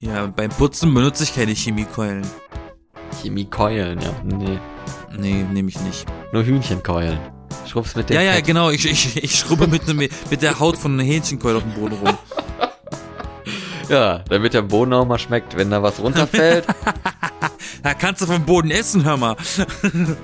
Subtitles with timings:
[0.00, 2.26] Ja, beim Putzen benutze ich keine Chemiekeulen.
[3.20, 4.10] Chemiekeulen, ja.
[4.24, 4.58] Nee.
[5.16, 6.06] Nee, nehme ich nicht.
[6.32, 7.18] Nur Hühnchenkeulen.
[7.66, 8.46] Schrubbst mit dem Ja, ja, Fett.
[8.46, 8.70] genau.
[8.70, 11.94] Ich, ich, ich schrubbe mit, nem, mit der Haut von einer Hähnchenkeule auf dem Boden
[12.04, 12.16] rum.
[13.88, 15.56] Ja, damit der Boden auch mal schmeckt.
[15.56, 16.64] Wenn da was runterfällt,
[17.82, 19.36] Da kannst du vom Boden essen, hör mal.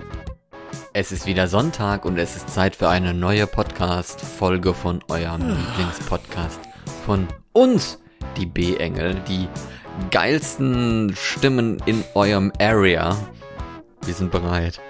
[0.93, 5.41] Es ist wieder Sonntag und es ist Zeit für eine neue Podcast-Folge von eurem
[5.77, 6.61] Lieblingspodcast.
[7.05, 7.99] Von uns,
[8.37, 9.48] die B-Engel, die
[10.11, 13.16] geilsten Stimmen in eurem Area.
[14.05, 14.80] Wir sind bereit.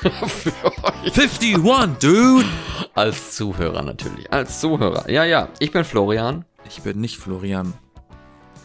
[0.26, 1.18] für euch.
[1.18, 1.56] 51,
[2.00, 2.46] dude.
[2.94, 4.30] Als Zuhörer natürlich.
[4.32, 5.10] Als Zuhörer.
[5.10, 5.48] Ja, ja.
[5.58, 6.44] Ich bin Florian.
[6.66, 7.74] Ich bin nicht Florian.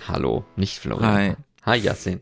[0.07, 1.13] Hallo, nicht Florian.
[1.13, 1.35] Hi.
[1.65, 2.21] Hi, Yassin.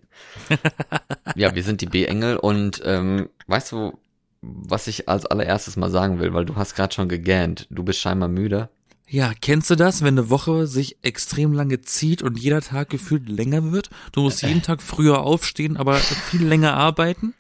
[1.36, 3.98] ja, wir sind die B-Engel und ähm, weißt du,
[4.42, 7.68] was ich als allererstes mal sagen will, weil du hast gerade schon gegähnt.
[7.70, 8.70] Du bist scheinbar müde.
[9.10, 13.30] Ja, kennst du das, wenn eine Woche sich extrem lange zieht und jeder Tag gefühlt
[13.30, 13.90] länger wird?
[14.12, 17.34] Du musst jeden Tag früher aufstehen, aber viel länger arbeiten?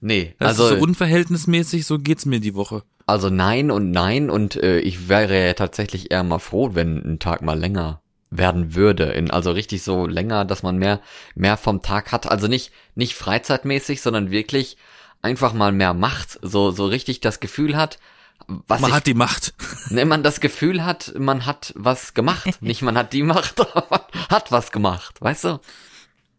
[0.00, 2.82] Nee, Das also, ist so unverhältnismäßig, so geht's mir die Woche.
[3.06, 7.18] also nein und nein und äh, ich wäre ja tatsächlich eher mal froh, wenn ein
[7.20, 9.04] Tag mal länger werden würde.
[9.12, 11.00] In, also richtig so länger, dass man mehr,
[11.36, 12.28] mehr vom Tag hat.
[12.28, 14.76] Also nicht, nicht freizeitmäßig, sondern wirklich
[15.22, 16.38] einfach mal mehr macht.
[16.42, 17.98] So, so richtig das Gefühl hat,
[18.46, 19.54] was Man ich hat die Macht.
[19.90, 22.48] Wenn man das Gefühl hat, man hat was gemacht.
[22.60, 25.60] Nicht man hat die Macht, aber man hat was gemacht, weißt du?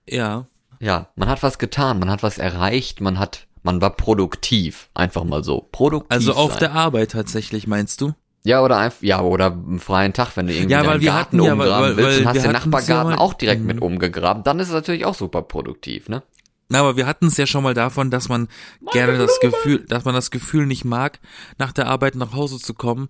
[0.10, 0.46] Ja.
[0.80, 4.90] Ja, man hat was getan, man hat was erreicht, man hat, man war produktiv.
[4.94, 5.68] Einfach mal so.
[5.72, 6.12] Produktiv.
[6.12, 6.60] Also auf sein.
[6.60, 8.14] der Arbeit tatsächlich, meinst du?
[8.44, 11.38] Ja, oder einfach, ja, oder einen freien Tag, wenn du irgendwie Ja, deinen weil Garten
[11.40, 13.82] hatten ja, umgraben weil- willst weil und hast den Nachbargarten mal- auch direkt mit Mhm.
[13.84, 16.22] umgegraben, dann ist es natürlich auch super produktiv, ne?
[16.70, 18.48] Na, aber wir hatten es ja schon mal davon, dass man
[18.92, 21.20] gerne das Gefühl, dass man das Gefühl nicht mag,
[21.58, 23.08] nach der Arbeit nach Hause zu kommen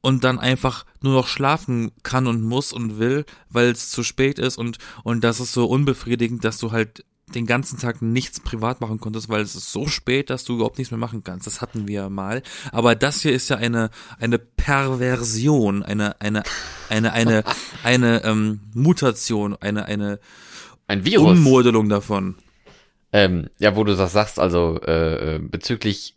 [0.00, 4.38] und dann einfach nur noch schlafen kann und muss und will, weil es zu spät
[4.38, 7.04] ist und und das ist so unbefriedigend, dass du halt
[7.34, 10.78] den ganzen Tag nichts privat machen konntest, weil es ist so spät, dass du überhaupt
[10.78, 11.46] nichts mehr machen kannst.
[11.46, 12.42] Das hatten wir ja mal.
[12.72, 16.42] Aber das hier ist ja eine eine Perversion, eine eine
[16.88, 17.44] eine eine
[17.84, 20.20] eine ähm, Mutation, eine eine
[20.86, 21.38] Ein Virus.
[21.38, 22.36] Ummodelung davon.
[23.12, 26.14] Ähm, ja, wo du das sagst, also äh, äh, bezüglich,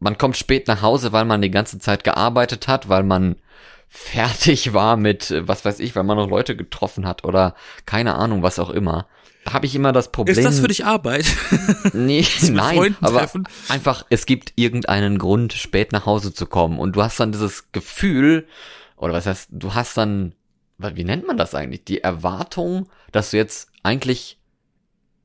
[0.00, 3.36] man kommt spät nach Hause, weil man die ganze Zeit gearbeitet hat, weil man
[3.88, 7.54] fertig war mit, äh, was weiß ich, weil man noch Leute getroffen hat oder
[7.86, 9.06] keine Ahnung, was auch immer.
[9.44, 10.36] Da habe ich immer das Problem.
[10.36, 11.26] Ist das für dich Arbeit?
[11.92, 13.48] Nee, nein, aber treffen?
[13.68, 17.70] einfach, es gibt irgendeinen Grund, spät nach Hause zu kommen und du hast dann dieses
[17.70, 18.48] Gefühl,
[18.96, 20.34] oder was heißt, du hast dann,
[20.78, 21.84] wie nennt man das eigentlich?
[21.84, 24.38] Die Erwartung, dass du jetzt eigentlich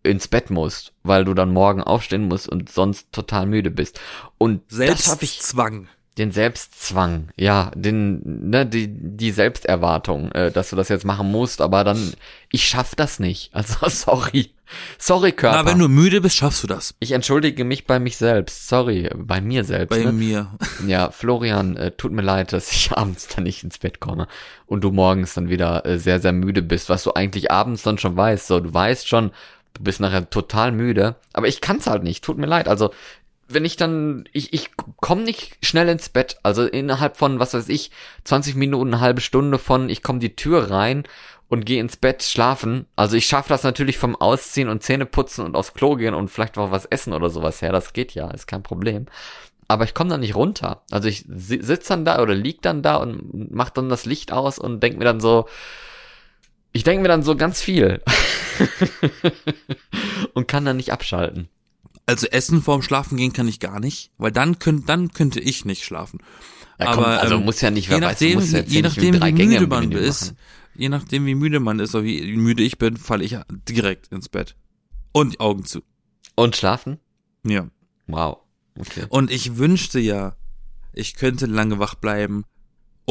[0.04, 4.00] ins Bett musst, weil du dann morgen aufstehen musst und sonst total müde bist.
[4.38, 5.88] Und das habe ich, Selbstzwang.
[6.18, 11.62] den Selbstzwang, ja, den, ne, die, die Selbsterwartung, äh, dass du das jetzt machen musst,
[11.62, 12.14] aber dann,
[12.50, 13.52] ich schaff das nicht.
[13.54, 14.52] Also sorry.
[14.98, 15.64] Sorry, Körper.
[15.64, 16.96] Na, wenn du müde bist, schaffst du das.
[17.00, 18.68] Ich entschuldige mich bei mich selbst.
[18.68, 19.90] Sorry, bei mir selbst.
[19.90, 20.12] Bei ne?
[20.12, 20.58] mir.
[20.88, 24.28] Ja, Florian, äh, tut mir leid, dass ich abends dann nicht ins Bett komme
[24.66, 27.98] und du morgens dann wieder äh, sehr, sehr müde bist, was du eigentlich abends dann
[27.98, 28.48] schon weißt.
[28.48, 29.32] So, du weißt schon,
[29.74, 32.24] du bist nachher total müde, aber ich kann's halt nicht.
[32.24, 32.68] Tut mir leid.
[32.68, 32.92] Also,
[33.48, 34.70] wenn ich dann, ich, ich
[35.02, 36.38] komme nicht schnell ins Bett.
[36.42, 37.92] Also innerhalb von, was weiß ich,
[38.24, 41.04] 20 Minuten, eine halbe Stunde von, ich komme die Tür rein
[41.50, 42.86] und gehe ins Bett schlafen.
[42.96, 46.30] Also ich schaffe das natürlich vom Ausziehen und Zähne putzen und aufs Klo gehen und
[46.30, 47.74] vielleicht noch was essen oder sowas her.
[47.74, 49.08] Das geht ja, ist kein Problem.
[49.68, 50.84] Aber ich komme da nicht runter.
[50.92, 54.32] Also ich si- sitz dann da oder lieg dann da und mach dann das Licht
[54.32, 55.46] aus und denk mir dann so,
[56.74, 58.02] ich denk mir dann so ganz viel.
[60.34, 61.50] und kann dann nicht abschalten.
[62.06, 65.66] Also Essen vorm Schlafen gehen kann ich gar nicht, weil dann könnt, dann könnte ich
[65.66, 66.20] nicht schlafen.
[66.80, 68.84] Ja, komm, also ähm, muss ja nicht, je wer weiß, du nachdem, je ja nicht
[68.84, 70.34] nachdem wie müde man ist,
[70.76, 73.38] je nachdem wie müde man ist oder wie müde ich bin, falle ich
[73.70, 74.56] direkt ins Bett.
[75.12, 75.84] Und die Augen zu.
[76.36, 76.98] Und schlafen?
[77.46, 77.68] Ja.
[78.08, 78.40] Wow.
[78.80, 79.06] Okay.
[79.10, 80.36] Und ich wünschte ja,
[80.94, 82.46] ich könnte lange wach bleiben,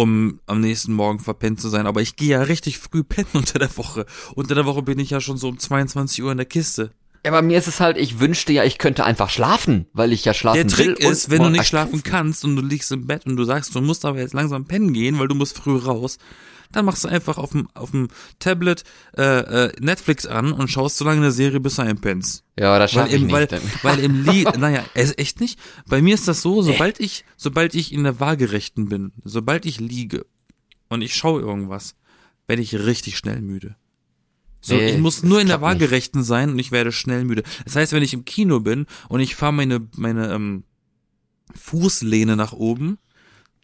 [0.00, 1.86] um am nächsten Morgen verpennt zu sein.
[1.86, 4.06] Aber ich gehe ja richtig früh pennen unter der Woche.
[4.34, 6.92] Unter der Woche bin ich ja schon so um 22 Uhr in der Kiste.
[7.24, 10.24] Ja, bei mir ist es halt, ich wünschte ja, ich könnte einfach schlafen, weil ich
[10.24, 10.94] ja schlafen Der will.
[10.94, 13.44] Trick ist, und wenn du nicht schlafen kannst und du liegst im Bett und du
[13.44, 16.16] sagst, du musst aber jetzt langsam pennen gehen, weil du musst früh raus,
[16.72, 18.08] dann machst du einfach auf dem, auf dem
[18.38, 18.84] Tablet
[19.16, 22.44] äh, äh, Netflix an und schaust so lange eine Serie, bis du einpennst.
[22.58, 23.32] Ja, das schaffe ich im, nicht.
[23.32, 23.48] weil,
[23.82, 25.58] weil im Lied, naja, echt nicht.
[25.88, 29.80] Bei mir ist das so, sobald ich, sobald ich in der Waagerechten bin, sobald ich
[29.80, 30.26] liege
[30.88, 31.96] und ich schaue irgendwas,
[32.46, 33.76] werde ich richtig schnell müde.
[34.60, 35.82] So, Nee, ich muss nur in der klappt nicht.
[35.82, 37.42] Waagerechten sein und ich werde schnell müde.
[37.64, 40.64] Das heißt, wenn ich im Kino bin und ich fahre meine, meine ähm,
[41.54, 42.98] Fußlehne nach oben,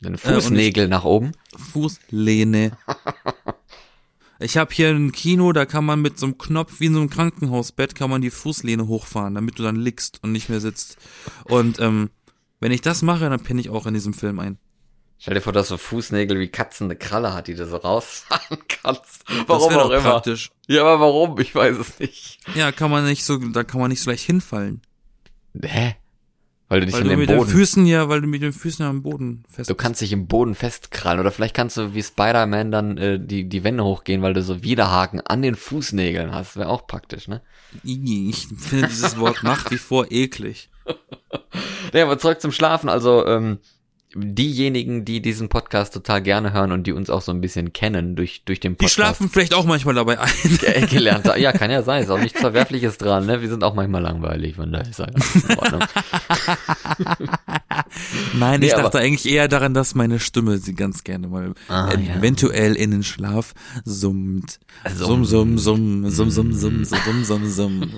[0.00, 1.32] Deine Äh, Fußnägel nach oben.
[1.72, 2.76] Fußlehne,
[4.38, 7.00] Ich habe hier ein Kino, da kann man mit so einem Knopf wie in so
[7.00, 10.98] einem Krankenhausbett kann man die Fußlehne hochfahren, damit du dann liegst und nicht mehr sitzt.
[11.44, 12.10] Und ähm,
[12.60, 14.58] wenn ich das mache, dann penne ich auch in diesem Film ein.
[15.18, 18.58] Stell dir vor, dass so Fußnägel wie Katzen eine Kralle hat, die du so rausfahren
[18.68, 19.24] kannst.
[19.46, 20.00] Warum auch immer.
[20.02, 20.50] praktisch.
[20.66, 21.40] Ja, aber warum?
[21.40, 22.38] Ich weiß es nicht.
[22.54, 24.82] Ja, kann man nicht so, da kann man nicht so leicht hinfallen.
[25.62, 25.96] Hä?
[26.68, 27.50] Weil du dich Weil in du den mit den Boden.
[27.50, 29.70] Füßen ja, weil du mit den Füßen ja am Boden fest.
[29.70, 33.48] Du kannst dich im Boden festkrallen oder vielleicht kannst du wie Spider-Man dann äh, die,
[33.48, 36.56] die Wände hochgehen, weil du so Widerhaken an den Fußnägeln hast.
[36.56, 37.40] Wäre auch praktisch, ne?
[37.84, 40.70] Ich finde dieses Wort nach wie vor eklig.
[41.92, 42.88] Ja, aber zurück zum Schlafen.
[42.88, 43.58] Also, ähm,
[44.16, 48.16] diejenigen, die diesen Podcast total gerne hören und die uns auch so ein bisschen kennen
[48.16, 48.94] durch, durch den Die Podcast.
[48.94, 50.28] schlafen vielleicht auch manchmal dabei ein.
[50.60, 51.30] ge- gelernt.
[51.38, 52.02] Ja, kann ja sein.
[52.02, 53.42] Ist auch nichts Verwerfliches dran, ne?
[53.42, 55.82] Wir sind auch manchmal langweilig, von daher ist alles in Ordnung.
[58.34, 61.90] Nein, Nee, ich dachte eigentlich eher daran, dass meine Stimme sie ganz gerne mal Ah,
[61.90, 62.16] äh, ja.
[62.16, 63.54] eventuell in den Schlaf
[63.84, 64.58] summt.
[64.94, 65.24] Summ.
[65.24, 67.90] Summ, summ, summ, summ, summ, summ, summ, summ, summ.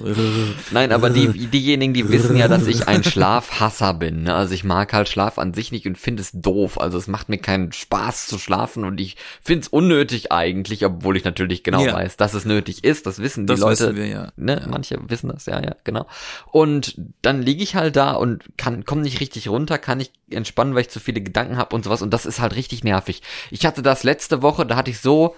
[0.70, 4.24] Nein, aber die, diejenigen, die wissen ja, dass ich ein Schlafhasser bin.
[4.24, 4.34] Ne?
[4.34, 6.80] Also ich mag halt Schlaf an sich nicht und finde es doof.
[6.80, 11.18] Also es macht mir keinen Spaß zu schlafen und ich finde es unnötig eigentlich, obwohl
[11.18, 11.92] ich natürlich genau Ja.
[11.92, 13.04] weiß, dass es nötig ist.
[13.04, 13.80] Das wissen die Das Leute.
[13.88, 14.32] wissen wir ja.
[14.36, 16.06] Ne, manche wissen das, ja, ja, genau.
[16.50, 20.74] Und dann liege ich halt da und kann, komm nicht richtig runter, kann nicht entspannen,
[20.74, 22.00] weil ich zu viele Gedanken habe und sowas.
[22.00, 23.20] Und das ist halt richtig nervig.
[23.50, 25.36] Ich hatte das letzte Woche, da hatte ich so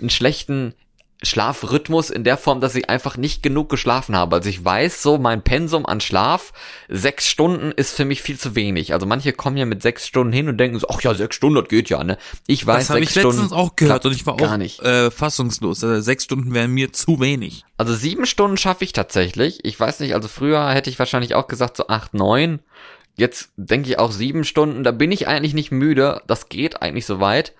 [0.00, 0.74] einen schlechten
[1.22, 4.36] Schlafrhythmus in der Form, dass ich einfach nicht genug geschlafen habe.
[4.36, 6.52] Also ich weiß so, mein Pensum an Schlaf,
[6.88, 8.94] sechs Stunden ist für mich viel zu wenig.
[8.94, 11.56] Also manche kommen ja mit sechs Stunden hin und denken so, ach ja, sechs Stunden,
[11.56, 12.16] das geht ja, ne?
[12.46, 14.80] Ich weiß, Das habe sechs ich letztens Stunden auch gehört und ich war auch nicht.
[14.80, 15.84] Äh, fassungslos.
[15.84, 17.64] Also sechs Stunden wären mir zu wenig.
[17.76, 19.64] Also sieben Stunden schaffe ich tatsächlich.
[19.64, 22.60] Ich weiß nicht, also früher hätte ich wahrscheinlich auch gesagt so acht, neun.
[23.16, 24.82] Jetzt denke ich auch sieben Stunden.
[24.84, 26.22] Da bin ich eigentlich nicht müde.
[26.26, 27.52] Das geht eigentlich so weit.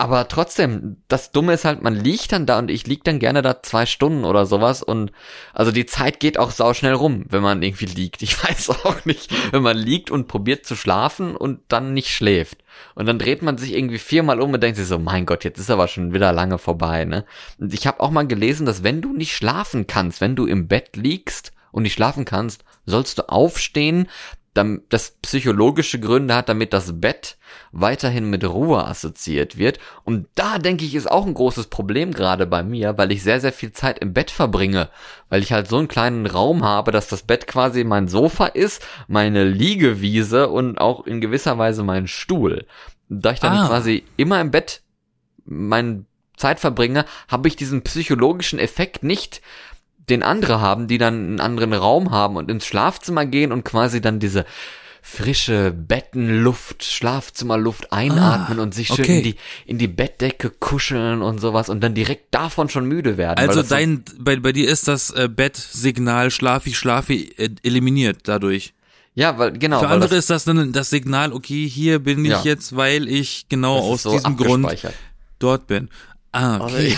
[0.00, 3.42] Aber trotzdem, das Dumme ist halt, man liegt dann da und ich lieg dann gerne
[3.42, 5.12] da zwei Stunden oder sowas und
[5.52, 8.22] also die Zeit geht auch sauschnell rum, wenn man irgendwie liegt.
[8.30, 12.64] Ich weiß auch nicht, wenn man liegt und probiert zu schlafen und dann nicht schläft.
[12.94, 15.58] Und dann dreht man sich irgendwie viermal um und denkt sich so, mein Gott, jetzt
[15.58, 17.26] ist aber schon wieder lange vorbei, ne?
[17.58, 20.66] Und ich habe auch mal gelesen, dass wenn du nicht schlafen kannst, wenn du im
[20.66, 24.08] Bett liegst und nicht schlafen kannst, sollst du aufstehen,
[24.54, 27.36] das psychologische Gründe hat, damit das Bett
[27.72, 29.78] weiterhin mit Ruhe assoziiert wird.
[30.04, 33.40] Und da denke ich, ist auch ein großes Problem gerade bei mir, weil ich sehr,
[33.40, 34.88] sehr viel Zeit im Bett verbringe,
[35.28, 38.84] weil ich halt so einen kleinen Raum habe, dass das Bett quasi mein Sofa ist,
[39.06, 42.66] meine Liegewiese und auch in gewisser Weise mein Stuhl.
[43.08, 43.68] Da ich dann Ah.
[43.68, 44.82] quasi immer im Bett
[45.44, 46.04] meine
[46.36, 49.42] Zeit verbringe, habe ich diesen psychologischen Effekt nicht,
[50.10, 54.00] den andere haben, die dann einen anderen Raum haben und ins Schlafzimmer gehen und quasi
[54.00, 54.44] dann diese
[55.02, 59.16] frische Bettenluft, Schlafzimmerluft einatmen und sich schön okay.
[59.18, 63.38] in die in die Bettdecke kuscheln und sowas und dann direkt davon schon müde werden.
[63.38, 68.74] Also dein, bei, bei dir ist das äh, Bettsignal schlafi, schlafi äh, eliminiert dadurch.
[69.14, 72.30] ja, weil genau, Für andere das, ist das dann das Signal, okay, hier bin ich
[72.32, 72.42] Ja.
[72.44, 74.70] jetzt, weil ich genau aus so diesem Grund
[75.38, 75.88] dort bin.
[76.32, 76.96] Ah, okay.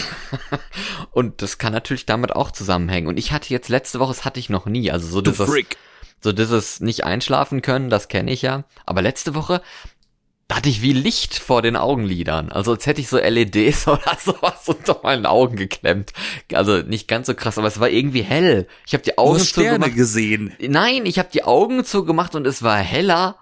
[1.10, 3.08] und das kann natürlich damit auch zusammenhängen.
[3.08, 5.48] Und ich hatte jetzt letzte Woche, das hatte ich noch nie, also so Du dieses,
[5.48, 5.76] Freak.
[6.20, 8.64] so dieses nicht einschlafen können, das kenne ich ja.
[8.84, 9.62] Aber letzte Woche,
[10.48, 12.52] da hatte ich wie Licht vor den Augenlidern.
[12.52, 16.12] Also als hätte ich so LEDs oder sowas unter meinen Augen geklemmt.
[16.52, 18.66] Also nicht ganz so krass, aber es war irgendwie hell.
[18.86, 19.94] Ich habe die Augen hast Sterne zugemacht.
[19.96, 20.52] gesehen.
[20.60, 23.36] Nein, ich habe die Augen zugemacht und es war heller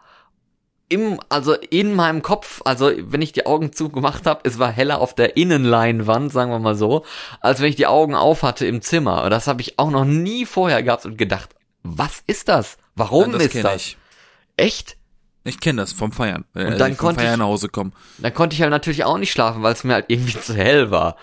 [0.90, 5.00] im, also in meinem Kopf, also wenn ich die Augen zugemacht habe, es war heller
[5.00, 7.04] auf der Innenleinwand, sagen wir mal so,
[7.40, 9.24] als wenn ich die Augen auf hatte im Zimmer.
[9.24, 11.50] Und das habe ich auch noch nie vorher gehabt und gedacht,
[11.82, 12.76] was ist das?
[12.96, 13.76] Warum Ja, das ist kenn das?
[13.76, 13.96] ich.
[14.56, 14.96] Echt?
[15.44, 16.44] Ich kenne das vom Feiern.
[16.54, 17.92] Äh, Und dann vom konnte Feiern ich- nach Hause kommen.
[18.18, 20.90] Dann konnte ich halt natürlich auch nicht schlafen, weil es mir halt irgendwie zu hell
[20.90, 21.16] war.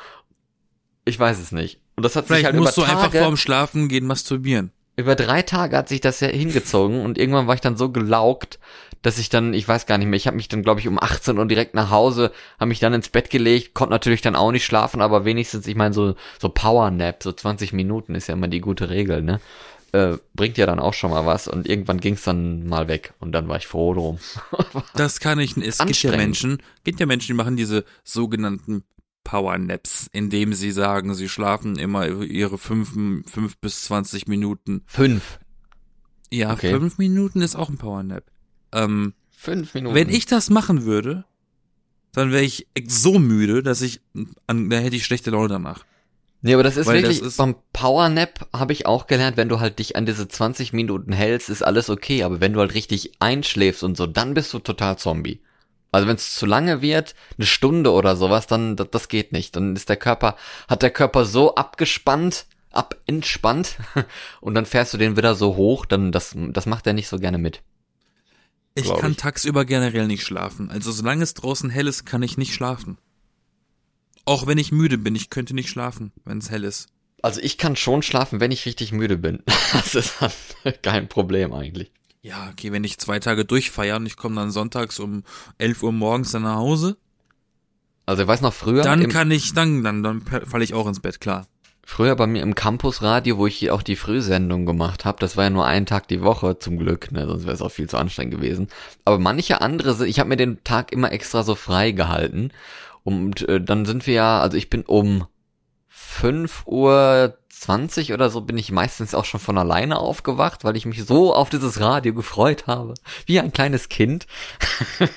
[1.05, 1.79] Ich weiß es nicht.
[1.95, 4.71] Und das hat sich Vielleicht halt über musst du einfach Tage, vorm Schlafen gehen masturbieren.
[4.95, 8.59] über drei Tage hat sich das ja hingezogen und irgendwann war ich dann so gelaugt,
[9.01, 11.01] dass ich dann, ich weiß gar nicht mehr, ich habe mich dann, glaube ich, um
[11.01, 14.51] 18 Uhr direkt nach Hause, habe mich dann ins Bett gelegt, konnte natürlich dann auch
[14.51, 18.47] nicht schlafen, aber wenigstens, ich meine, so, so Powernap, so 20 Minuten ist ja immer
[18.47, 19.39] die gute Regel, ne?
[19.93, 23.31] Äh, bringt ja dann auch schon mal was und irgendwann ging's dann mal weg und
[23.31, 24.19] dann war ich froh drum.
[24.95, 25.55] Das kann ich.
[25.55, 26.15] Es gibt ja.
[26.17, 28.83] Menschen, gibt ja Menschen, die machen diese sogenannten
[29.23, 32.93] Power Naps, indem sie sagen, sie schlafen immer ihre fünf,
[33.29, 34.83] fünf bis zwanzig Minuten.
[34.85, 35.39] Fünf.
[36.31, 36.71] Ja, Okay.
[36.71, 38.25] fünf Minuten ist auch ein Power Nap.
[38.73, 39.95] Ähm, Fünf Minuten.
[39.95, 41.23] wenn ich das machen würde,
[42.13, 44.01] dann wäre ich so müde, dass ich,
[44.47, 45.85] an, da hätte ich schlechte Laune danach.
[46.41, 49.49] Nee, aber das ist Weil wirklich, das ist- beim Powernap habe ich auch gelernt, wenn
[49.49, 52.73] du halt dich an diese 20 Minuten hältst, ist alles okay, aber wenn du halt
[52.73, 55.41] richtig einschläfst und so, dann bist du total Zombie.
[55.91, 59.55] Also wenn es zu lange wird, eine Stunde oder sowas, dann das, das geht nicht.
[59.55, 60.35] Dann ist der Körper,
[60.67, 63.77] hat der Körper so abgespannt, abentspannt
[64.41, 67.17] und dann fährst du den wieder so hoch, dann das, das macht er nicht so
[67.19, 67.61] gerne mit.
[68.85, 69.17] Ich kann ich.
[69.17, 70.69] tagsüber generell nicht schlafen.
[70.69, 72.97] Also solange es draußen hell ist, kann ich nicht schlafen.
[74.25, 76.87] Auch wenn ich müde bin, ich könnte nicht schlafen, wenn es hell ist.
[77.21, 79.43] Also ich kann schon schlafen, wenn ich richtig müde bin.
[79.73, 80.31] Das ist dann
[80.81, 81.91] kein Problem eigentlich.
[82.21, 85.23] Ja, okay, wenn ich zwei Tage durchfeiere und ich komme dann sonntags um
[85.59, 86.97] 11 Uhr morgens dann nach Hause,
[88.05, 90.99] Also ich weiß noch früher, dann kann ich, dann, dann, dann falle ich auch ins
[90.99, 91.47] Bett, klar.
[91.87, 95.45] Früher bei mir im Campusradio, wo ich hier auch die Frühsendung gemacht habe, das war
[95.45, 97.97] ja nur ein Tag die Woche zum Glück, ne, sonst wäre es auch viel zu
[97.97, 98.67] anstrengend gewesen.
[99.05, 102.51] Aber manche andere, ich habe mir den Tag immer extra so frei gehalten
[103.03, 105.27] und äh, dann sind wir ja, also ich bin um
[105.87, 110.85] 5 Uhr 20 oder so bin ich meistens auch schon von alleine aufgewacht, weil ich
[110.85, 112.93] mich so auf dieses Radio gefreut habe,
[113.25, 114.27] wie ein kleines Kind.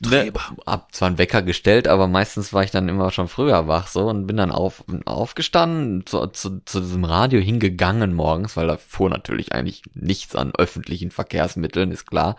[0.00, 0.32] ne,
[0.66, 4.08] hab zwar einen Wecker gestellt, aber meistens war ich dann immer schon früher wach so
[4.08, 9.10] und bin dann auf, aufgestanden, zu, zu, zu diesem Radio hingegangen morgens, weil da fuhr
[9.10, 12.36] natürlich eigentlich nichts an öffentlichen Verkehrsmitteln, ist klar.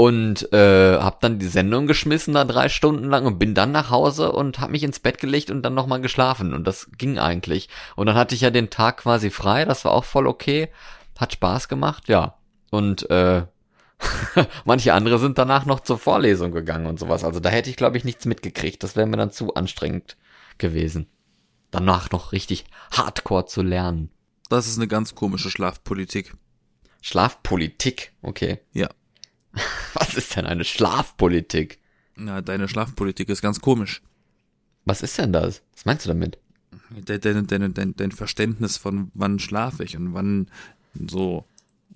[0.00, 3.90] Und äh, hab dann die Sendung geschmissen da drei Stunden lang und bin dann nach
[3.90, 6.54] Hause und hab mich ins Bett gelegt und dann nochmal geschlafen.
[6.54, 7.68] Und das ging eigentlich.
[7.96, 10.68] Und dann hatte ich ja den Tag quasi frei, das war auch voll okay.
[11.18, 12.38] Hat Spaß gemacht, ja.
[12.70, 13.42] Und äh,
[14.64, 17.24] manche andere sind danach noch zur Vorlesung gegangen und sowas.
[17.24, 18.84] Also da hätte ich, glaube ich, nichts mitgekriegt.
[18.84, 20.16] Das wäre mir dann zu anstrengend
[20.58, 21.08] gewesen.
[21.72, 24.10] Danach noch richtig hardcore zu lernen.
[24.48, 26.36] Das ist eine ganz komische Schlafpolitik.
[27.02, 28.60] Schlafpolitik, okay.
[28.72, 28.88] Ja.
[29.94, 31.78] Was ist denn eine Schlafpolitik?
[32.16, 34.02] Na, deine Schlafpolitik ist ganz komisch.
[34.84, 35.62] Was ist denn das?
[35.74, 36.38] Was meinst du damit?
[37.04, 40.50] Dein, dein, dein, dein, Verständnis von wann schlafe ich und wann
[41.08, 41.44] so.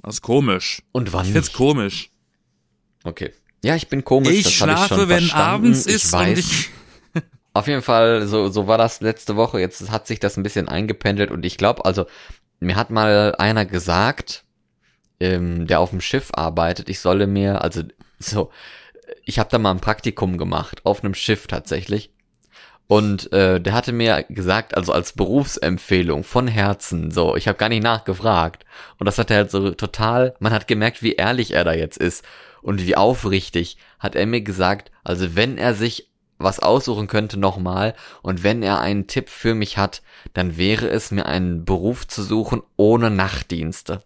[0.03, 0.83] Das ist komisch.
[0.93, 1.57] Und wann Ich find's nicht?
[1.57, 2.11] komisch.
[3.05, 3.33] Okay.
[3.65, 4.33] Ja, ich bin komisch.
[4.33, 5.47] Ich schlafe, schon wenn verstanden.
[5.47, 6.39] abends ich ist und weiß.
[6.39, 6.71] ich.
[7.55, 9.61] Auf jeden Fall, so, so war das letzte Woche.
[9.61, 12.07] Jetzt hat sich das ein bisschen eingependelt und ich glaube, also,
[12.61, 14.45] mir hat mal einer gesagt,
[15.23, 17.83] ähm, der auf dem Schiff arbeitet, ich solle mir, also,
[18.19, 18.51] so,
[19.25, 22.11] ich habe da mal ein Praktikum gemacht, auf einem Schiff tatsächlich.
[22.89, 27.69] Und äh, der hatte mir gesagt, also als Berufsempfehlung von Herzen, so, ich habe gar
[27.69, 28.67] nicht nachgefragt.
[28.99, 31.97] Und das hat er halt so total, man hat gemerkt, wie ehrlich er da jetzt
[31.97, 32.25] ist
[32.61, 37.95] und wie aufrichtig, hat er mir gesagt, also wenn er sich was aussuchen könnte nochmal
[38.21, 40.03] und wenn er einen Tipp für mich hat,
[40.35, 44.03] dann wäre es mir einen Beruf zu suchen ohne Nachtdienste.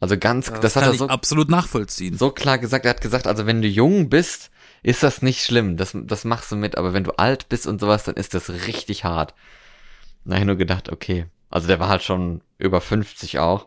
[0.00, 2.16] Also ganz, das, Das, hat er so, absolut nachvollziehen.
[2.16, 2.84] so klar gesagt.
[2.84, 4.50] Er hat gesagt, also wenn du jung bist,
[4.82, 5.76] ist das nicht schlimm.
[5.76, 6.78] Das, das machst du mit.
[6.78, 9.34] Aber wenn du alt bist und sowas, dann ist das richtig hart.
[10.24, 11.26] Da hab ich nur gedacht, okay.
[11.50, 13.66] Also der war halt schon über 50 auch.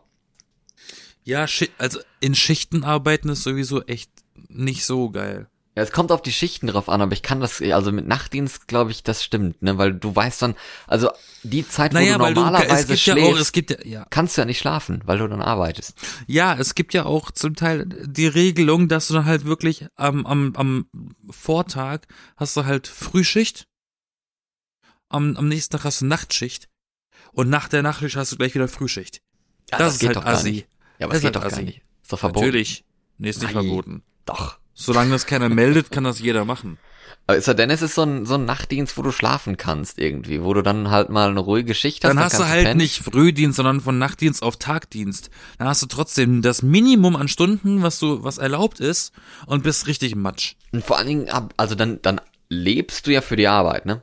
[1.24, 1.46] Ja,
[1.78, 4.10] also in Schichten arbeiten ist sowieso echt
[4.48, 5.48] nicht so geil.
[5.74, 8.68] Ja, es kommt auf die Schichten drauf an, aber ich kann das, also mit Nachtdienst
[8.68, 10.54] glaube ich, das stimmt, ne, weil du weißt dann,
[10.86, 11.10] also
[11.44, 13.70] die Zeit, wo Naja, du weil du, normalerweise es gibt ja schläfst, auch, es gibt
[13.70, 15.94] ja, ja, kannst du ja nicht schlafen, weil du dann arbeitest.
[16.26, 20.26] ja, es gibt ja auch zum Teil die Regelung, dass du dann halt wirklich am,
[20.26, 20.86] am, am
[21.30, 22.00] Vortag
[22.36, 23.66] hast du halt Frühschicht,
[25.08, 26.68] am, am nächsten Tag hast du Nachtschicht
[27.32, 29.22] und nach der Nachtschicht hast du gleich wieder Frühschicht.
[29.70, 30.50] Ja, das, ist geht halt doch gar assi.
[30.52, 30.68] nicht.
[30.98, 31.62] Ja, aber Das es ist geht halt doch gar assi.
[31.64, 31.82] nicht.
[32.02, 32.44] Ist doch verboten.
[32.44, 32.84] Natürlich.
[33.16, 33.64] Nee, ist nicht Nein.
[33.64, 34.02] verboten.
[34.26, 34.58] Doch.
[34.74, 36.78] Solange das keiner meldet, kann das jeder machen.
[37.26, 39.98] Aber ist ja denn, es ist so ein, so ein Nachtdienst, wo du schlafen kannst
[39.98, 42.10] irgendwie, wo du dann halt mal eine ruhige Schicht hast.
[42.10, 42.78] Dann hast du halt pennen.
[42.78, 45.30] nicht Frühdienst, sondern von Nachtdienst auf Tagdienst.
[45.58, 49.12] Dann hast du trotzdem das Minimum an Stunden, was du, was erlaubt ist,
[49.46, 50.54] und bist richtig matsch.
[50.72, 54.02] Und vor allen Dingen, also dann, dann lebst du ja für die Arbeit, ne?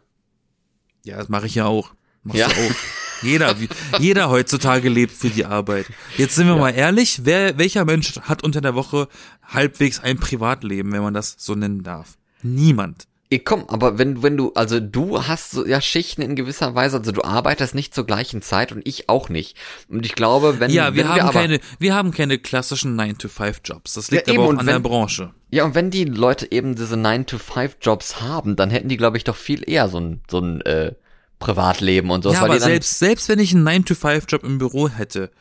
[1.03, 1.91] Ja, das mache ich ja auch.
[2.23, 2.47] Machst Ja.
[2.47, 2.75] du auch.
[3.21, 3.55] Jeder,
[3.99, 5.85] jeder heutzutage lebt für die Arbeit.
[6.17, 9.07] Jetzt sind wir mal ehrlich, wer, welcher Mensch hat unter der Woche
[9.47, 12.17] halbwegs ein Privatleben, wenn man das so nennen darf?
[12.41, 13.05] Niemand.
[13.31, 16.97] Eh, komm, aber wenn, wenn du, also du hast so, ja Schichten in gewisser Weise,
[16.97, 19.55] also du arbeitest nicht zur gleichen Zeit und ich auch nicht.
[19.87, 23.93] Und ich glaube, wenn, Ja, wir wenn haben aber, keine, wir haben keine klassischen 9-to-5-Jobs.
[23.93, 25.31] Das liegt Ja, eben, aber auch an der wenn- Branche.
[25.51, 29.35] Ja, und wenn die Leute eben diese 9-to-5-Jobs haben, dann hätten die, glaube ich, doch
[29.35, 30.93] viel eher so ein, so ein äh,
[31.39, 32.31] Privatleben und so.
[32.33, 35.31] Ja, aber selbst, selbst wenn ich einen 9-to-5-Job im Büro hätte,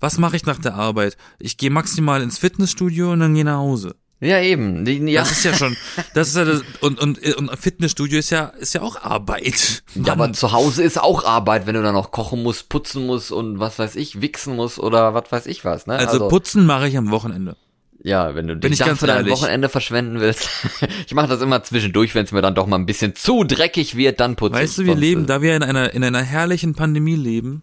[0.00, 1.16] was mache ich nach der Arbeit?
[1.38, 3.94] Ich gehe maximal ins Fitnessstudio und dann gehe nach Hause.
[4.20, 4.86] Ja, eben.
[5.06, 5.76] Ja, Das ist ja schon,
[6.14, 9.82] das ist ja das, und, und, und Fitnessstudio ist ja, ist ja auch Arbeit.
[9.94, 13.32] ja, aber zu Hause ist auch Arbeit, wenn du dann noch kochen musst, putzen musst
[13.32, 15.96] und was weiß ich, wichsen musst oder was weiß ich was, ne?
[15.96, 17.56] Also, putzen mache ich am Wochenende.
[18.04, 19.26] Ja, wenn du den ich Tag ganz für dein.
[19.30, 20.50] Wochenende verschwenden willst.
[21.06, 23.96] ich mache das immer zwischendurch, wenn es mir dann doch mal ein bisschen zu dreckig
[23.96, 24.84] wird, dann putze Weißt ich.
[24.84, 27.62] du, wir leben, äh, da wir in einer, in einer herrlichen Pandemie leben,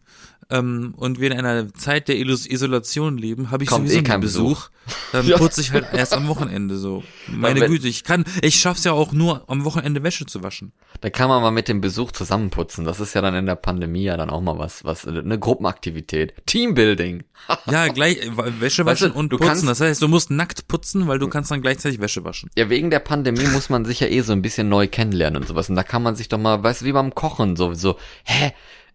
[0.51, 4.01] ähm, und wir in einer Zeit der Ilus Isolation leben, habe ich Kommt sowieso eh
[4.01, 4.69] nie kein Besuch.
[5.11, 5.37] Dann Ja.
[5.37, 7.03] putze ich halt erst am Wochenende so.
[7.27, 10.73] Meine Güte, ich kann, ich schaff's ja auch nur am Wochenende Wäsche zu waschen.
[11.01, 12.83] Da kann man mal mit dem Besuch zusammenputzen.
[12.85, 16.33] Das ist ja dann in der Pandemie ja dann auch mal was, was, eine Gruppenaktivität.
[16.45, 17.23] Teambuilding.
[17.69, 18.17] Ja, gleich
[18.59, 19.47] Wäsche Weißt du, waschen und du putzen.
[19.49, 22.49] kannst- das heißt, du musst nackt putzen, weil du kannst dann gleichzeitig Wäsche waschen.
[22.57, 25.47] Ja, wegen der Pandemie muss man sich ja eh so ein bisschen neu kennenlernen und
[25.47, 25.69] sowas.
[25.69, 28.51] Und da kann man sich doch mal, weißt du, wie beim Kochen, so, so, hä,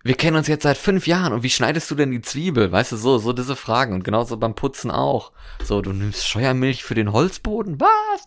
[0.06, 2.70] wir kennen uns jetzt seit fünf Jahren und wie schneidest du denn die Zwiebel?
[2.72, 3.94] Weißt du, so, so diese Fragen.
[3.94, 5.32] Und genauso beim Putzen auch.
[5.64, 7.80] So, du nimmst Scheuermilch für den Holzboden?
[7.80, 8.24] Was?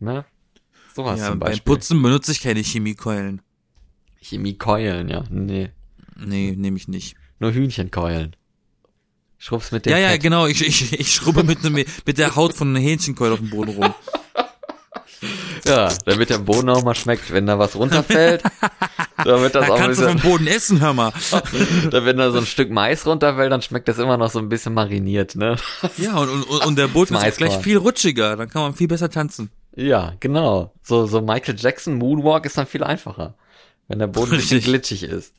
[0.00, 0.24] Ne?
[0.94, 1.64] Sowas Ja, zum beim Beispiel.
[1.74, 3.40] Putzen benutze ich keine Chemiekeulen.
[4.20, 5.24] Chemiekeulen, ja.
[5.30, 5.70] Nee.
[6.16, 7.16] Nee, nehme ich nicht.
[7.38, 8.36] Nur Hühnchenkeulen.
[9.38, 10.22] Schrubbst mit dem Ja, ja, Fett.
[10.22, 10.46] genau.
[10.46, 13.70] Ich, ich, ich schrubbe mit, einem, mit der Haut von einem Hähnchenkeul auf dem Boden
[13.72, 13.92] rum.
[15.66, 18.42] Ja, damit der Boden auch mal schmeckt, wenn da was runterfällt.
[19.24, 21.12] damit das Da auch kannst du vom Boden essen, hör mal.
[21.90, 24.48] da, wenn da so ein Stück Mais runterfällt, dann schmeckt das immer noch so ein
[24.48, 25.56] bisschen mariniert, ne?
[25.98, 28.36] Ja, und, und, und der Boden ist gleich viel rutschiger.
[28.36, 29.50] Dann kann man viel besser tanzen.
[29.76, 30.72] Ja, genau.
[30.82, 33.34] So, so Michael Jackson Moonwalk ist dann viel einfacher.
[33.88, 35.34] Wenn der Boden ein bisschen glitschig ist.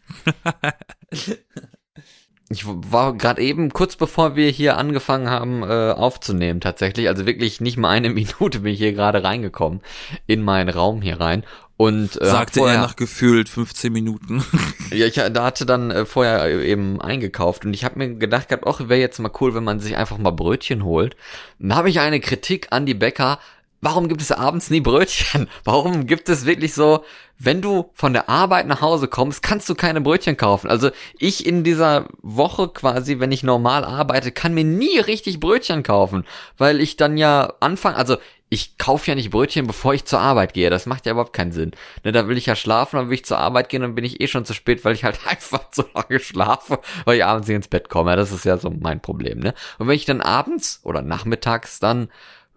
[2.53, 7.60] Ich war gerade eben, kurz bevor wir hier angefangen haben äh, aufzunehmen, tatsächlich, also wirklich
[7.62, 9.81] nicht mal eine Minute bin ich hier gerade reingekommen
[10.27, 11.43] in meinen Raum hier rein
[11.75, 14.43] und äh, Sagte vorher, er nach gefühlt 15 Minuten.
[14.91, 18.50] Ja, ich da hatte dann äh, vorher äh, eben eingekauft und ich habe mir gedacht
[18.50, 21.15] gehabt, ach, wäre jetzt mal cool, wenn man sich einfach mal Brötchen holt.
[21.60, 23.39] Und da habe ich eine Kritik an die Bäcker.
[23.83, 25.49] Warum gibt es abends nie Brötchen?
[25.65, 27.03] Warum gibt es wirklich so,
[27.37, 30.69] wenn du von der Arbeit nach Hause kommst, kannst du keine Brötchen kaufen?
[30.69, 35.83] Also ich in dieser Woche quasi, wenn ich normal arbeite, kann mir nie richtig Brötchen
[35.83, 36.23] kaufen,
[36.57, 38.15] weil ich dann ja anfange, also
[38.47, 40.69] ich kaufe ja nicht Brötchen, bevor ich zur Arbeit gehe.
[40.69, 41.71] Das macht ja überhaupt keinen Sinn.
[42.05, 44.21] Ne, da will ich ja schlafen, dann will ich zur Arbeit gehen, dann bin ich
[44.21, 47.57] eh schon zu spät, weil ich halt einfach zu lange schlafe, weil ich abends nicht
[47.57, 48.15] ins Bett komme.
[48.15, 49.53] Das ist ja so mein Problem, ne?
[49.77, 52.07] Und wenn ich dann abends oder nachmittags dann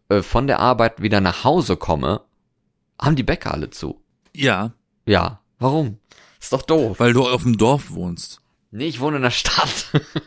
[0.08, 2.22] äh, von der Arbeit wieder nach Hause komme,
[3.00, 4.00] haben die Bäcker alle zu.
[4.34, 4.72] ja,
[5.06, 5.98] Ja, warum?
[6.40, 7.00] Ist doch doof.
[7.00, 8.40] weil du auf dem Dorf wohnst.
[8.70, 9.86] Nee, ich wohne in der Stadt.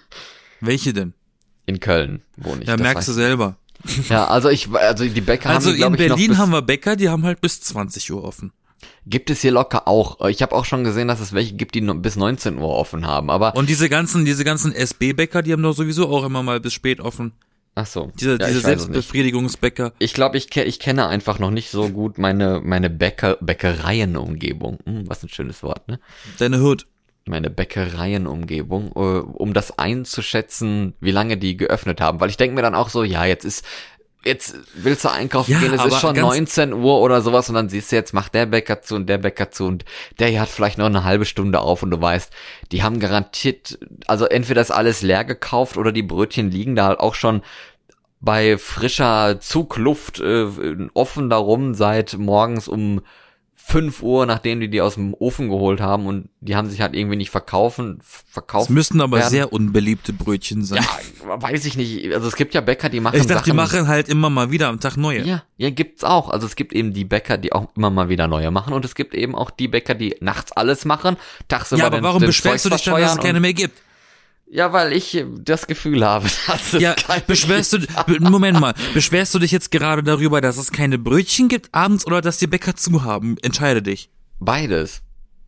[0.60, 1.14] Welche denn?
[1.66, 2.68] In Köln wohne ich.
[2.68, 3.58] Ja, merkst du selber.
[4.10, 6.52] Ja, also ich, also die Bäcker Also haben, glaub in ich, noch Berlin bis, haben
[6.52, 8.52] wir Bäcker, die haben halt bis 20 Uhr offen.
[9.06, 10.28] Gibt es hier locker auch.
[10.28, 13.30] Ich habe auch schon gesehen, dass es welche gibt, die bis 19 Uhr offen haben.
[13.30, 16.74] Aber Und diese ganzen, diese ganzen SB-Bäcker, die haben doch sowieso auch immer mal bis
[16.74, 17.32] spät offen.
[17.80, 18.62] Ach so, Diese, ja, diese.
[18.62, 19.94] Selbstbefriedigungsbäcker.
[20.00, 24.80] Ich glaube, ich, ich kenne einfach noch nicht so gut meine meine Bäcker Bäckereienumgebung.
[24.86, 26.00] Hm, was ein schönes Wort, ne?
[26.38, 26.86] Deine Hood.
[27.26, 32.20] Meine Bäckereienumgebung, äh, um das einzuschätzen, wie lange die geöffnet haben.
[32.20, 33.66] Weil ich denke mir dann auch so, ja, jetzt ist
[34.24, 37.56] Jetzt willst du einkaufen Ja, gehen, es ist schon ganz- 19 Uhr oder sowas und
[37.56, 39.86] dann siehst du jetzt, macht der Bäcker zu und der Bäcker zu und
[40.20, 42.32] der hier hat vielleicht noch eine halbe Stunde auf und du weißt,
[42.74, 47.00] die haben garantiert, also entweder ist alles leer gekauft oder die Brötchen liegen da halt
[47.00, 47.42] auch schon
[48.20, 50.48] bei frischer Zugluft äh,
[50.94, 53.02] offen darum seit morgens um
[53.70, 56.96] 5 Uhr, nachdem die die aus dem Ofen geholt haben und die haben sich halt
[56.96, 58.70] irgendwie nicht verkaufen, Es verkauft.
[58.72, 59.30] müssten aber werden.
[59.30, 60.84] sehr unbeliebte Brötchen sein.
[61.24, 62.12] Ja, weiß ich nicht.
[62.14, 64.50] Also es gibt ja Bäcker, die machen ich dachte, die Sachen, machen halt immer mal
[64.50, 65.22] wieder am Tag neue.
[65.24, 66.30] ja, ja, gibt's auch.
[66.30, 68.96] Also es gibt eben die Bäcker, die auch immer mal wieder neue machen und es
[68.96, 72.66] gibt eben auch die Bäcker, die nachts alles machen, tagsüber Ja, aber warum den beschwerst
[72.66, 73.78] du dich dann, dass es keine mehr gibt?
[74.52, 78.60] Ja, weil ich äh, das Gefühl habe, dass es Ja, keine beschwerst du, be- Moment
[78.60, 82.38] mal, beschwerst du dich jetzt gerade darüber, dass es keine Brötchen gibt abends oder dass
[82.38, 83.38] die Bäcker zu haben?
[83.42, 84.10] Entscheide dich.
[84.40, 85.02] beides.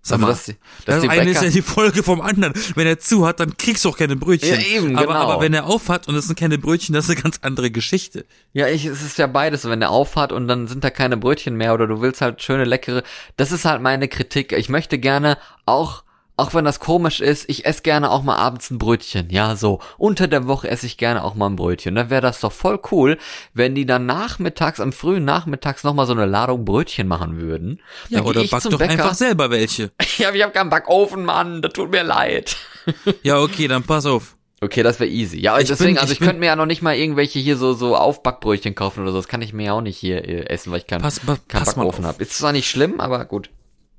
[0.04, 0.54] Sag Also, mal, dass die-
[0.86, 2.54] dass das die eine ist Bäcker- ja die Folge vom anderen.
[2.74, 4.60] Wenn er zu hat, dann kriegst du auch keine Brötchen.
[4.60, 5.20] Ja, eben, aber, genau.
[5.20, 7.70] aber wenn er auf hat und es sind keine Brötchen, das ist eine ganz andere
[7.70, 8.26] Geschichte.
[8.52, 11.56] Ja, ich, es ist ja beides, wenn der aufhat und dann sind da keine Brötchen
[11.56, 13.04] mehr oder du willst halt schöne, leckere.
[13.38, 14.54] Das ist halt meine Kritik.
[14.54, 15.38] Ich möchte gerne
[15.68, 16.04] auch,
[16.42, 19.30] auch wenn das komisch ist, ich esse gerne auch mal abends ein Brötchen.
[19.30, 19.80] Ja, so.
[19.98, 21.96] Unter der Woche esse ich gerne auch mal ein Brötchen.
[21.96, 23.18] Dann wäre das doch voll cool,
[23.54, 27.80] wenn die dann nachmittags, am frühen Nachmittags nochmal so eine Ladung Brötchen machen würden.
[28.10, 28.92] Ja, Dann oder back doch Bäcker.
[28.92, 29.92] einfach selber welche.
[30.18, 31.62] Ja, ich habe keinen Backofen, Mann.
[31.62, 32.58] Das tut mir leid.
[33.24, 34.36] Ja, okay, dann pass auf.
[34.64, 35.40] Okay, das wäre easy.
[35.40, 37.74] Ja, Ich deswegen, bin- also ich könnte mir ja noch nicht mal irgendwelche hier so
[37.74, 39.18] so Aufbackbrötchen kaufen oder so.
[39.18, 41.66] Das kann ich mir ja auch nicht hier äh, essen, weil ich keinen Pass- keinen
[41.66, 42.22] Backofen habe.
[42.22, 43.50] Ist zwar nicht schlimm, aber gut.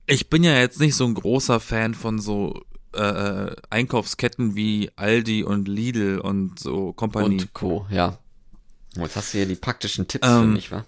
[0.06, 2.62] Ich bin ja jetzt nicht so ein großer Fan von so
[2.94, 7.40] äh, äh, Einkaufsketten wie Aldi und Lidl und so Company.
[7.40, 7.86] Und Co.
[7.90, 8.18] Ja.
[8.96, 10.84] Jetzt hast du hier die praktischen Tipps für Ähm, mich, wa?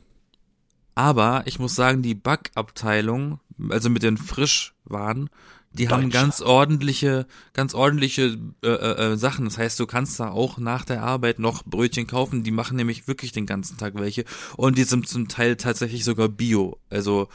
[0.95, 5.31] Aber ich muss sagen, die Backabteilung, also mit den Frischwaren,
[5.73, 9.45] die haben ganz ordentliche, ganz ordentliche äh, äh, äh, Sachen.
[9.45, 12.45] Das heißt, du kannst da auch nach der Arbeit noch Brötchen kaufen.
[12.45, 14.25] Die machen nämlich wirklich den ganzen Tag welche.
[14.57, 16.79] Und die sind zum Teil tatsächlich sogar Bio.
[16.91, 17.29] Also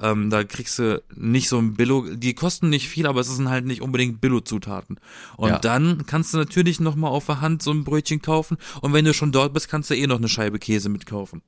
[0.00, 3.48] Ähm, da kriegst du nicht so ein Billo, die kosten nicht viel, aber es sind
[3.50, 4.98] halt nicht unbedingt Billo-Zutaten.
[5.36, 5.58] Und Ja.
[5.58, 8.58] dann kannst du natürlich noch mal auf der Hand so ein Brötchen kaufen.
[8.80, 11.42] Und wenn du schon dort bist, kannst du eh noch eine Scheibe Käse mitkaufen.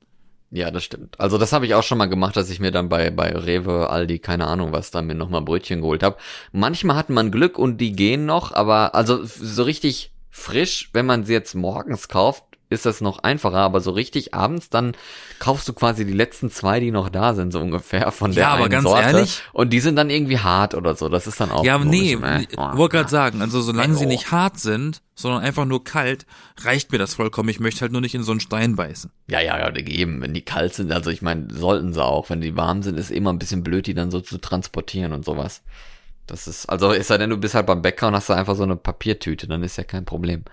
[0.53, 1.17] Ja, das stimmt.
[1.17, 3.89] Also das habe ich auch schon mal gemacht, dass ich mir dann bei, bei Rewe,
[3.89, 6.17] Aldi, keine Ahnung was, dann mir nochmal Brötchen geholt habe.
[6.51, 11.23] Manchmal hat man Glück und die gehen noch, aber also so richtig frisch, wenn man
[11.23, 14.93] sie jetzt morgens kauft, ist das noch einfacher, aber so richtig abends, dann
[15.39, 18.49] kaufst du quasi die letzten zwei, die noch da sind, so ungefähr von der Ja,
[18.53, 19.03] aber ganz Sorte.
[19.03, 21.09] ehrlich- Und die sind dann irgendwie hart oder so.
[21.09, 22.47] Das ist dann auch Ja, komisch, nee, ne?
[22.49, 26.25] ich Oh, wollte gerade sagen, also solange sie nicht hart sind, sondern einfach nur kalt,
[26.63, 27.49] reicht mir das vollkommen.
[27.49, 29.11] Ich möchte halt nur nicht in so einen Stein beißen.
[29.27, 32.29] Ja, ja, ja, eben, wenn die kalt sind, also ich meine, sollten sie auch.
[32.29, 35.25] Wenn die warm sind, ist immer ein bisschen blöd, die dann so zu transportieren und
[35.25, 35.61] sowas.
[36.27, 38.55] Das ist, also ist ja denn, du bist halt beim Bäcker und hast da einfach
[38.55, 40.45] so eine Papiertüte, dann ist ja kein Problem.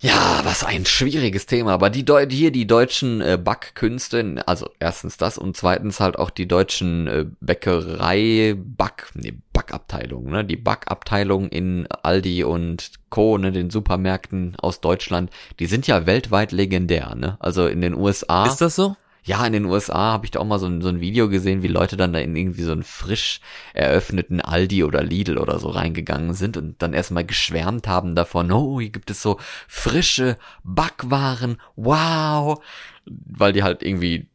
[0.00, 1.72] Ja, was ein schwieriges Thema.
[1.72, 6.30] Aber die Deu hier die deutschen äh, Backkünste, also erstens das und zweitens halt auch
[6.30, 10.44] die deutschen äh, Bäckerei, Back, nee, Backabteilung, ne?
[10.44, 16.52] Die Backabteilung in Aldi und Co., ne, den Supermärkten aus Deutschland, die sind ja weltweit
[16.52, 17.36] legendär, ne?
[17.40, 18.46] Also in den USA.
[18.46, 18.96] Ist das so?
[19.28, 21.62] Ja, in den USA habe ich da auch mal so ein, so ein Video gesehen,
[21.62, 23.40] wie Leute dann da in irgendwie so einen frisch
[23.74, 28.80] eröffneten Aldi oder Lidl oder so reingegangen sind und dann erstmal geschwärmt haben davon, oh,
[28.80, 32.64] hier gibt es so frische Backwaren, wow,
[33.04, 34.28] weil die halt irgendwie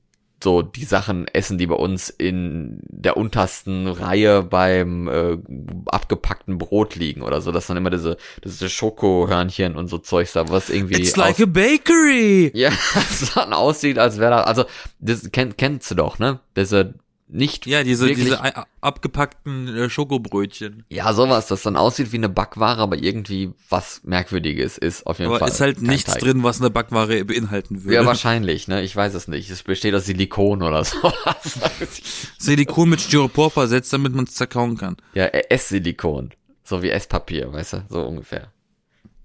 [0.43, 5.38] so die Sachen essen, die bei uns in der untersten Reihe beim äh,
[5.88, 10.49] abgepackten Brot liegen oder so, dass dann immer diese, diese Schokohörnchen und so Zeugs da,
[10.49, 12.51] was irgendwie It's like a bakery!
[12.53, 14.65] ja, es dann aussieht, als wäre da, also,
[14.99, 16.39] das kenn, kennst du doch, ne?
[16.56, 16.93] Diese
[17.34, 20.86] nicht Ja, diese, wirklich, diese ei- abgepackten äh, Schokobrötchen.
[20.89, 25.32] ja, sowas, das dann aussieht wie eine Backware, aber irgendwie was Merkwürdiges ist, auf jeden
[25.32, 25.50] Aber Fall.
[25.50, 26.22] ist halt nichts Teig.
[26.22, 27.96] drin, was eine Backware beinhalten würde.
[27.96, 28.82] Ja, wahrscheinlich, ne?
[28.84, 29.50] Ich weiß es nicht.
[29.50, 30.98] Es besteht aus Silikon oder so.
[32.38, 34.98] Silikon mit Styropor versetzt, damit man es zerkauen kann.
[35.13, 36.32] ja, äh, Esssilikon.
[36.63, 37.86] So wie Esspapier, weißt du?
[37.89, 38.52] So ungefähr.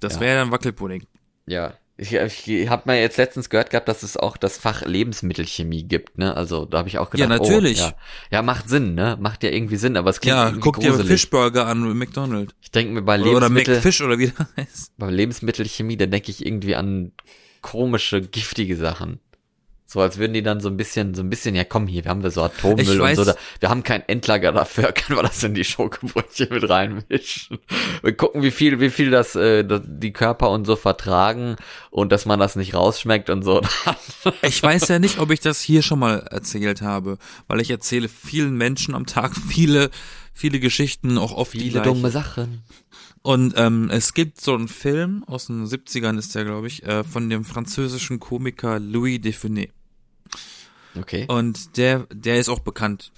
[0.01, 0.21] Das Ja.
[0.21, 1.05] wäre dann Wackelpudding.
[1.47, 1.75] Ja.
[2.01, 6.17] Ich, ich habe mal jetzt letztens gehört gehabt, dass es auch das Fach Lebensmittelchemie gibt,
[6.17, 6.37] ne?
[6.37, 7.81] Also da habe ich auch gedacht, Ja, natürlich.
[7.81, 7.95] Oh, ja.
[8.31, 9.19] ja, macht Sinn, ne?
[9.21, 11.09] Macht ja irgendwie Sinn, aber es klingt Ja, guck dir gruselig.
[11.09, 12.55] Fischburger an McDonald's.
[12.61, 14.93] Ich denke mir bei Oder Lebensmittel, McFish oder wie das heißt.
[14.97, 17.11] bei Lebensmittelchemie, da denke ich irgendwie an
[17.63, 19.19] komische, giftige Sachen.
[19.91, 22.11] So als würden die dann so ein bisschen, so ein bisschen, ja komm hier, wir
[22.11, 25.19] haben wir so Atommüll Ich und weiß- so, da, wir haben kein Endlager dafür, können
[25.19, 27.59] wir das in die Schokobrötchen mit reinmischen.
[28.03, 31.57] Wir gucken, wie viel, wie viel das, äh, das die Körper und so vertragen
[31.91, 33.63] und dass man das nicht rausschmeckt und so.
[34.43, 38.09] Ich weiß ja nicht, ob ich das hier schon mal erzählt habe, weil ich erzähle
[38.11, 39.89] vielen Menschen am Tag viele,
[40.35, 41.95] viele Geschichten, auch oft die Viele gleichen.
[41.95, 42.63] dumme Sachen.
[43.23, 47.05] Und ähm, es gibt so einen Film aus den 70ern ist der, glaube ich, äh,
[47.05, 49.69] von dem französischen Komiker Louis Define.
[50.97, 51.27] Okay.
[51.29, 53.13] Und der, der ist auch bekannt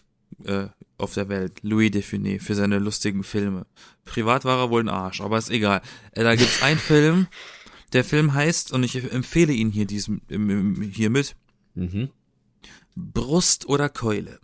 [0.44, 0.66] äh,
[0.98, 3.66] auf der Welt, Louis Define, für seine lustigen Filme.
[4.04, 5.80] Privat war er wohl ein Arsch, aber ist egal.
[6.12, 7.26] Äh, da gibt's einen Film,
[7.92, 11.37] der Film heißt, und ich empfehle ihn hier diesem, im, im, hiermit,
[11.74, 12.11] Mhm.
[12.96, 14.40] Brust oder Keule.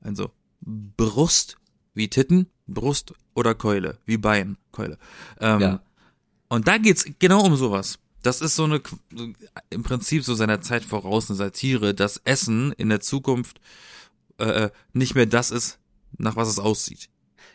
[0.00, 0.30] Also
[0.62, 1.56] Brust
[1.94, 4.98] wie Titten, Brust oder Keule, wie Bein, Keule.
[5.40, 5.82] Ähm, Ja.
[6.48, 7.98] Und da geht's genau um sowas.
[8.22, 8.80] Das ist so eine,
[9.70, 13.60] im Prinzip so seiner Zeit voraus eine Satire, dass Essen in der Zukunft
[14.38, 15.78] äh, nicht mehr das ist,
[16.18, 17.08] nach was es aussieht.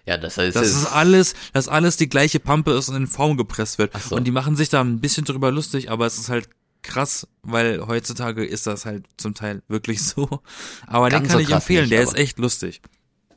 [0.05, 3.07] Ja, das heißt, Das es- ist alles, dass alles die gleiche Pampe ist und in
[3.07, 3.91] Form gepresst wird.
[4.01, 4.15] So.
[4.15, 6.49] Und die machen sich da ein bisschen drüber lustig, aber es ist halt
[6.83, 10.41] krass, weil heutzutage ist das halt zum Teil wirklich so.
[10.85, 12.81] Aber den Ganz kann so ich empfehlen, nicht, der ist echt lustig.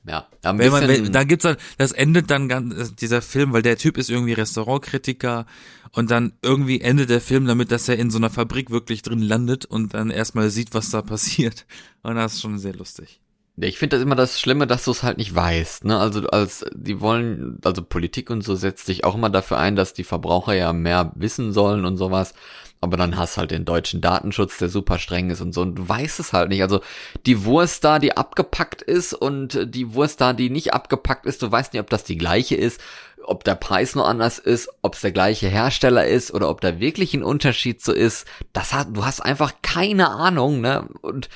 [0.09, 3.63] Ja, ein Wenn man, wenn, da gibt's dann, das endet dann ganz, dieser Film, weil
[3.63, 5.47] der Typ ist irgendwie Restaurantkritiker
[5.93, 9.23] und dann irgendwie endet der Film damit, dass er in so einer Fabrik wirklich drin
[9.23, 11.67] landet und dann erstmal sieht, was da passiert.
[12.03, 13.21] Und das ist schon sehr lustig.
[13.57, 15.85] Ja, Ich finde das immer das Schlimme, dass du es halt nicht weißt.
[15.85, 15.99] Ne?
[15.99, 19.95] Also als die wollen, also Politik und so setzt sich auch immer dafür ein, dass
[19.95, 22.35] die Verbraucher ja mehr wissen sollen und sowas.
[22.81, 25.63] Aber dann hast halt den deutschen Datenschutz, der super streng ist und so.
[25.63, 26.63] Und du weißt es halt nicht.
[26.63, 26.81] Also
[27.27, 31.51] die Wurst da, die abgepackt ist und die Wurst da, die nicht abgepackt ist, du
[31.51, 32.81] weißt nicht, ob das die gleiche ist,
[33.25, 36.79] ob der Preis nur anders ist, ob es der gleiche Hersteller ist oder ob da
[36.79, 38.27] wirklich ein Unterschied so ist.
[38.53, 40.89] Das hat, du hast einfach keine Ahnung, ne?
[41.03, 41.29] Und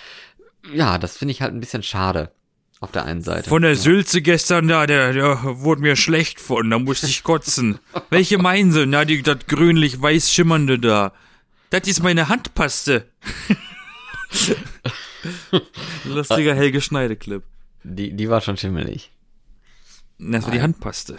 [0.73, 2.31] ja, das finde ich halt ein bisschen schade.
[2.81, 3.49] Auf der einen Seite.
[3.49, 7.79] Von der Sülze gestern da, der, der wurde mir schlecht von, da musste ich kotzen.
[8.11, 8.87] Welche meinen Sie?
[8.87, 11.13] Na, die, das grünlich-weiß schimmernde da.
[11.73, 13.09] Das ist meine Handpaste.
[16.05, 17.43] Lustiger Helge Schneide-Clip.
[17.83, 19.11] Die, die war schon schimmelig.
[20.19, 20.61] Das war die.
[20.61, 21.17] Handpaste.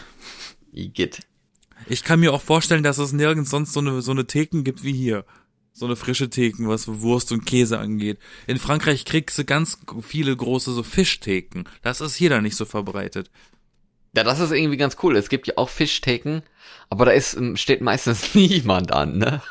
[0.71, 1.21] Igitt.
[1.87, 4.83] Ich kann mir auch vorstellen, dass es nirgends sonst so eine, so eine Theken gibt
[4.83, 5.25] wie hier.
[5.71, 8.19] So eine frische Theken, was Wurst und Käse angeht.
[8.45, 11.63] In Frankreich kriegst du ganz viele große so Fischtheken.
[11.81, 13.31] Das ist hier da nicht so verbreitet.
[14.15, 15.15] Ja, das ist irgendwie ganz cool.
[15.15, 16.43] Es gibt ja auch Fischtheken,
[16.91, 19.41] aber da ist, steht meistens niemand an, ne?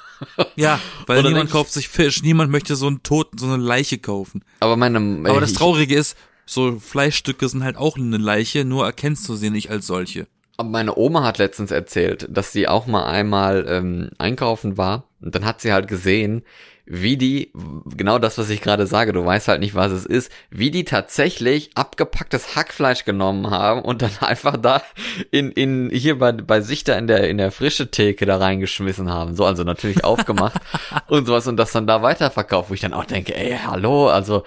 [0.56, 3.98] Ja, weil Oder niemand kauft sich Fisch, niemand möchte so einen Toten, so eine Leiche
[3.98, 4.44] kaufen.
[4.61, 9.28] Aber meine, Aber das Traurige ist, so Fleischstücke sind halt auch eine Leiche, nur erkennst
[9.28, 10.26] du sie nicht als solche.
[10.56, 15.35] Aber meine Oma hat letztens erzählt, dass sie auch mal einmal ähm, einkaufen war und
[15.35, 16.42] dann hat sie halt gesehen,
[16.85, 17.52] wie die,
[17.96, 20.85] genau das, was ich gerade sage, du weißt halt nicht, was es ist, wie die
[20.85, 24.83] tatsächlich abgepacktes Hackfleisch genommen haben und dann einfach da
[25.31, 29.11] in, in, hier bei, bei sich da in der, in der frische Theke da reingeschmissen
[29.11, 29.37] haben.
[29.37, 30.55] So, also natürlich aufgemacht
[31.09, 34.44] und sowas und das dann da weiterverkauft, wo ich dann auch denke, ey, hallo, also,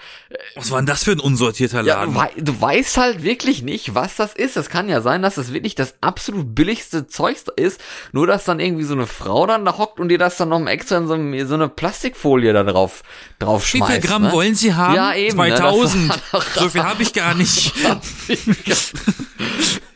[0.55, 2.13] Was war denn das für ein unsortierter ja, Laden?
[2.13, 4.57] du, wei du weißt halt wirklich nicht, was das ist.
[4.57, 7.79] Es kann ja sein, dass es wirklich das absolut billigste Zeugs ist,
[8.11, 10.65] nur dass dann irgendwie so eine Frau dann da hockt und dir das dann noch
[10.65, 13.03] extra in so, einem- so eine Plastikfolie da drauf,
[13.37, 13.91] drauf Wie schmeißt.
[13.91, 14.31] viel Gramm ne?
[14.31, 14.95] wollen Sie haben?
[14.95, 16.09] Ja, eben, ne, das 2000.
[16.09, 17.73] war doch- so viel habe ich gar nicht.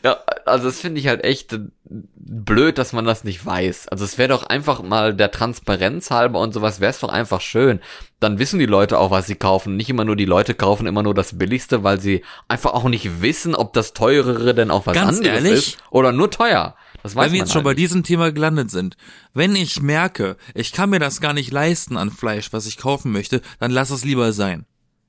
[0.04, 1.58] ja, also das finde ich halt echt
[1.94, 3.88] blöd, dass man das nicht weiß.
[3.88, 7.40] Also es wäre doch einfach mal der Transparenz halber und sowas wäre es doch einfach
[7.40, 7.80] schön.
[8.20, 9.76] Dann wissen die Leute auch, was sie kaufen.
[9.76, 13.20] Nicht immer nur die Leute kaufen immer nur das Billigste, weil sie einfach auch nicht
[13.22, 15.52] wissen, ob das teurere denn auch was Ganz anderes ehrlich?
[15.52, 16.76] ist oder nur teuer.
[17.02, 18.96] Das weiß Weil wir jetzt schon halt bei diesem Thema gelandet sind.
[19.32, 23.10] Wenn ich merke, ich kann mir das gar nicht leisten an Fleisch, was ich kaufen
[23.10, 24.66] möchte, dann lass es lieber sein.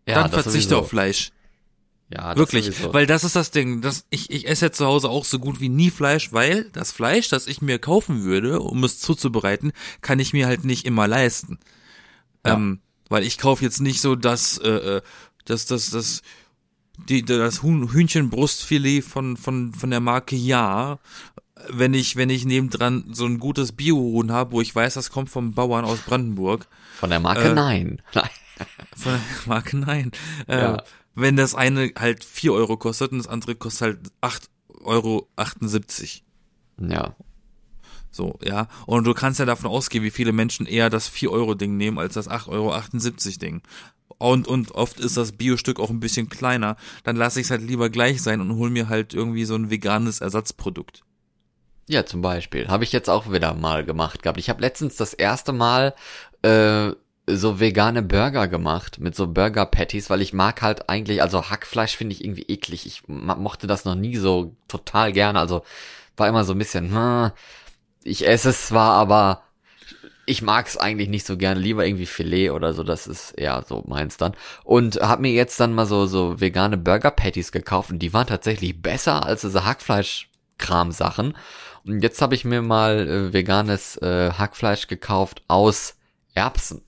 [0.08, 0.80] Ja, dann verzichte sowieso.
[0.80, 1.32] auf Fleisch.
[2.14, 2.94] Ja, Wirklich, sowieso.
[2.94, 3.82] weil das ist das Ding.
[3.82, 6.92] Das, ich, ich esse ja zu Hause auch so gut wie nie Fleisch, weil das
[6.92, 9.72] Fleisch, das ich mir kaufen würde, um es zuzubereiten,
[10.02, 11.60] kann ich mir halt nicht immer leisten.
[12.46, 12.54] Ja.
[12.56, 15.02] Ähm, weil ich kaufe jetzt nicht so das, äh, äh,
[15.46, 16.22] das, das, das,
[17.10, 21.00] die, das Huhn, Hühnchenbrustfilet von, von, von der Marke Ja,
[21.70, 25.30] wenn ich, wenn ich nebendran so ein gutes Biohuhn habe, wo ich weiß, das kommt
[25.30, 26.68] vom Bauern aus Brandenburg,
[27.00, 28.02] Von der Marke äh, nein.
[28.14, 28.30] Nein.
[28.98, 30.12] von der Marke Nein.
[30.48, 30.84] Äh, Ja.
[31.14, 35.28] Wenn das eine halt 4 Euro kostet und das andere kostet halt 8,78 Euro.
[36.90, 37.16] Ja.
[38.12, 38.68] So, ja.
[38.86, 42.30] Und du kannst ja davon ausgehen, wie viele Menschen eher das 4-Euro-Ding nehmen als das
[42.30, 43.62] 8,78 Euro Ding.
[44.18, 46.76] Und, und oft ist das Biostück auch ein bisschen kleiner.
[47.04, 49.72] Dann lasse ich es halt lieber gleich sein und hol mir halt irgendwie so ein
[49.72, 51.04] veganes Ersatzprodukt.
[51.88, 52.68] Ja, zum Beispiel.
[52.68, 54.40] Habe ich jetzt auch wieder mal gemacht gehabt.
[54.40, 55.96] Ich habe letztens das erste Mal
[56.44, 56.92] äh,
[57.36, 61.96] so vegane Burger gemacht mit so Burger Patties, weil ich mag halt eigentlich, also Hackfleisch
[61.96, 62.86] finde ich irgendwie eklig.
[62.86, 65.40] Ich mochte das noch nie so total gerne.
[65.40, 65.64] Also
[66.18, 67.32] war immer so ein bisschen, hm,
[68.04, 69.44] ich esse es zwar, aber
[70.26, 71.60] ich mag es eigentlich nicht so gerne.
[71.60, 72.84] Lieber irgendwie Filet oder so.
[72.84, 74.34] Das ist eher so meins dann.
[74.64, 78.28] Und habe mir jetzt dann mal so so vegane Burger Patties gekauft und die waren
[78.28, 81.36] tatsächlich besser als diese Hackfleisch-Kram-Sachen.
[81.86, 85.96] Und jetzt habe ich mir mal äh, veganes äh, Hackfleisch gekauft aus
[86.34, 86.82] Erbsen.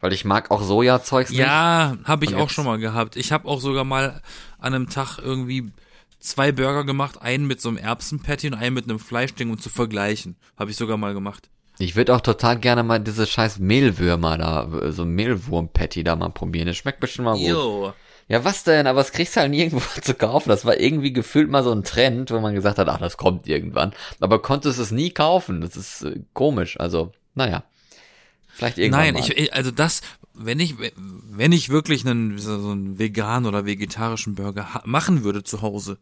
[0.00, 1.40] Weil ich mag auch Sojazeugs nicht.
[1.40, 3.16] Ja, habe ich Und auch jetzt- schon mal gehabt.
[3.16, 4.20] Ich habe auch sogar mal
[4.58, 5.72] an einem Tag irgendwie
[6.20, 9.70] zwei Burger gemacht, einen mit so einem Erbsenpatty und einen mit einem Fleischding, um zu
[9.70, 10.36] vergleichen.
[10.56, 11.48] Habe ich sogar mal gemacht.
[11.80, 16.66] Ich würde auch total gerne mal diese scheiß Mehlwürmer da, so Mehlwurm-Patty da mal probieren.
[16.66, 17.46] Das schmeckt bestimmt mal gut.
[17.46, 17.92] Jo.
[18.26, 18.86] Ja, was denn?
[18.86, 20.48] Aber das kriegst du halt nirgendwo zu kaufen.
[20.48, 23.46] Das war irgendwie gefühlt mal so ein Trend, wo man gesagt hat, ach, das kommt
[23.48, 23.92] irgendwann.
[24.20, 25.60] Aber konntest es nie kaufen.
[25.60, 26.78] Das ist äh, komisch.
[26.78, 27.62] Also, naja.
[28.58, 29.30] Vielleicht irgendwann Nein, mal.
[29.30, 30.00] ich, also das,
[30.34, 30.74] wenn ich,
[31.30, 35.98] wenn ich wirklich einen, so einen veganen oder vegetarischen Burger machen würde zu Hause,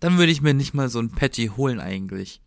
[0.00, 2.40] dann würde ich mir nicht mal so ein Patty holen eigentlich.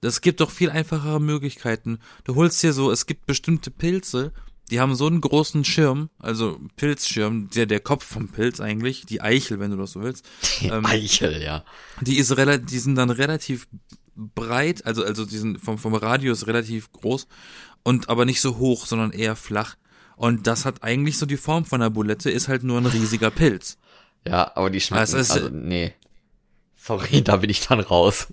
[0.00, 1.98] Das gibt doch viel einfachere Möglichkeiten.
[2.24, 4.32] Du holst dir so, es gibt bestimmte Pilze,
[4.70, 9.20] die haben so einen großen Schirm, also Pilzschirm, der, der Kopf vom Pilz eigentlich, die
[9.20, 10.26] Eichel, wenn du das so willst.
[10.62, 11.66] ähm, Eichel, ja.
[12.00, 13.68] Die ist relativ, die sind dann relativ
[14.18, 17.28] breit, also also die sind vom vom Radius relativ groß
[17.82, 19.76] und aber nicht so hoch, sondern eher flach.
[20.16, 23.30] Und das hat eigentlich so die Form von einer Bulette, ist halt nur ein riesiger
[23.30, 23.78] Pilz.
[24.26, 25.94] Ja, aber die schmecken, ist- also, nee.
[26.76, 28.32] Sorry, da bin ich dann raus.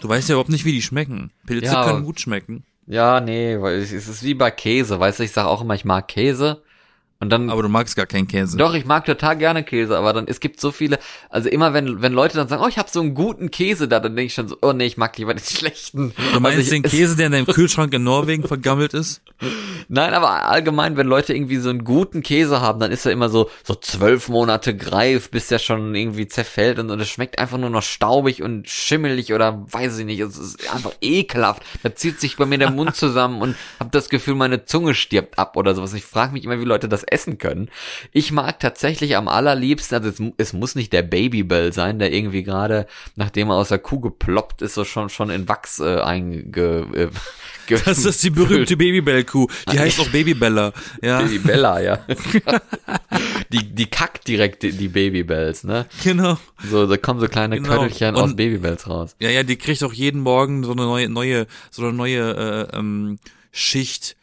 [0.00, 1.32] Du weißt ja überhaupt nicht, wie die schmecken.
[1.46, 5.20] Pilze Ja, können gut schmecken, Ja, nee, weil es es ist wie bei Käse, weißt
[5.20, 6.62] du, ich sage auch immer, ich mag Käse.
[7.22, 8.56] Und dann aber du magst gar keinen Käse.
[8.56, 12.00] Doch, ich mag total gerne Käse, aber dann, es gibt so viele, also immer wenn,
[12.00, 14.34] wenn Leute dann sagen, oh, ich habe so einen guten Käse da, dann denke ich
[14.34, 16.14] schon so, oh nee, ich mag lieber den schlechten.
[16.32, 19.20] Du meinst also ich, den Käse, der in deinem Kühlschrank in Norwegen vergammelt ist?
[19.88, 23.28] Nein, aber allgemein, wenn Leute irgendwie so einen guten Käse haben, dann ist er immer
[23.28, 27.58] so, so zwölf Monate greif, bis der schon irgendwie zerfällt und, und es schmeckt einfach
[27.58, 31.64] nur noch staubig und schimmelig oder weiß ich nicht, es ist einfach ekelhaft.
[31.82, 35.38] Da zieht sich bei mir der Mund zusammen und hab das Gefühl, meine Zunge stirbt
[35.38, 35.92] ab oder sowas.
[35.92, 37.70] Ich frage mich immer, wie Leute das essen können.
[38.12, 42.42] Ich mag tatsächlich am allerliebsten, also es, es muss nicht der Babybell sein, der irgendwie
[42.42, 46.86] gerade, nachdem er aus der Kuh geploppt ist, so schon, schon in Wachs äh, einge,
[46.94, 47.08] äh,
[47.84, 49.46] Das ist die berühmte Babybell-Kuh.
[49.72, 50.72] Die heißt auch Babybella.
[51.02, 51.98] Ja, Baby Bella, ja.
[53.52, 55.86] die, die kackt direkt die, die Babybells, ne?
[56.02, 56.38] genau.
[56.68, 57.80] So, da kommen so kleine Genau.
[57.82, 59.14] Köttelchen aus Babybells raus.
[59.20, 62.76] Ja, ja, die kriegt auch jeden Morgen so eine neue, neue, so eine neue äh,
[62.76, 63.18] ähm,
[63.52, 64.16] Schicht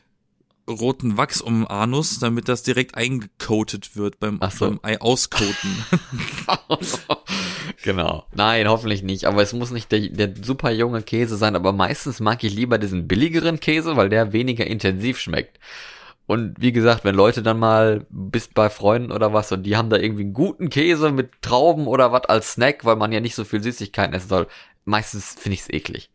[0.67, 4.65] roten Wachs um Anus, damit das direkt eingecoatet wird beim, Ach so.
[4.65, 5.85] beim Ei auskoten.
[7.83, 8.25] genau.
[8.33, 9.25] Nein, hoffentlich nicht.
[9.25, 11.55] Aber es muss nicht der, der super junge Käse sein.
[11.55, 15.59] Aber meistens mag ich lieber diesen billigeren Käse, weil der weniger intensiv schmeckt.
[16.25, 19.89] Und wie gesagt, wenn Leute dann mal bist bei Freunden oder was und die haben
[19.89, 23.33] da irgendwie einen guten Käse mit Trauben oder was als Snack, weil man ja nicht
[23.35, 24.47] so viel Süßigkeiten essen soll,
[24.83, 26.09] meistens finde ich es eklig.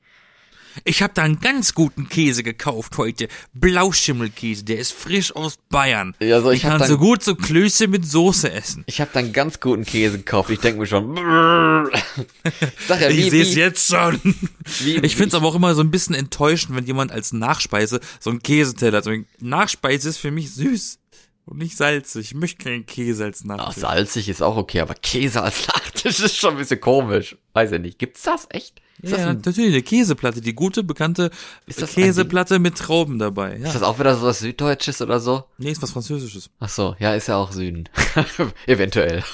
[0.84, 3.28] Ich habe da einen ganz guten Käse gekauft heute.
[3.52, 6.14] Blauschimmelkäse, der ist frisch aus Bayern.
[6.20, 8.84] Ja, so, ich ich kann dann- so gut so Klöße mit Soße essen.
[8.86, 10.50] Ich habe dann ganz guten Käse gekauft.
[10.50, 11.14] Ich denke mir schon,
[12.88, 14.20] sag ja, Ich wie, sehe es jetzt schon.
[14.80, 18.00] wie, Ich finde es aber auch immer so ein bisschen enttäuschend, wenn jemand als Nachspeise
[18.20, 19.08] so einen Käseteller hat.
[19.40, 20.98] Nachspeise ist für mich süß
[21.46, 22.26] und nicht salzig.
[22.26, 23.80] Ich möchte keinen Käse als Ach, Nachtisch.
[23.82, 27.36] salzig ist auch okay, aber Käse als Nachtisch ist schon ein bisschen komisch.
[27.52, 27.98] Weiß ich nicht.
[27.98, 28.81] Gibt's das echt?
[29.00, 31.30] Ist, ja, das, natürlich, eine Käseplatte, die gute, bekannte
[31.66, 33.56] Käseplatte mit Trauben dabei.
[33.56, 33.66] Ja.
[33.66, 35.44] ist das auch wieder so was Süddeutsches oder so?
[35.58, 36.50] Nee, ist was Französisches.
[36.60, 37.88] Ach so, ja, ist ja auch Süden.
[38.66, 39.24] Eventuell.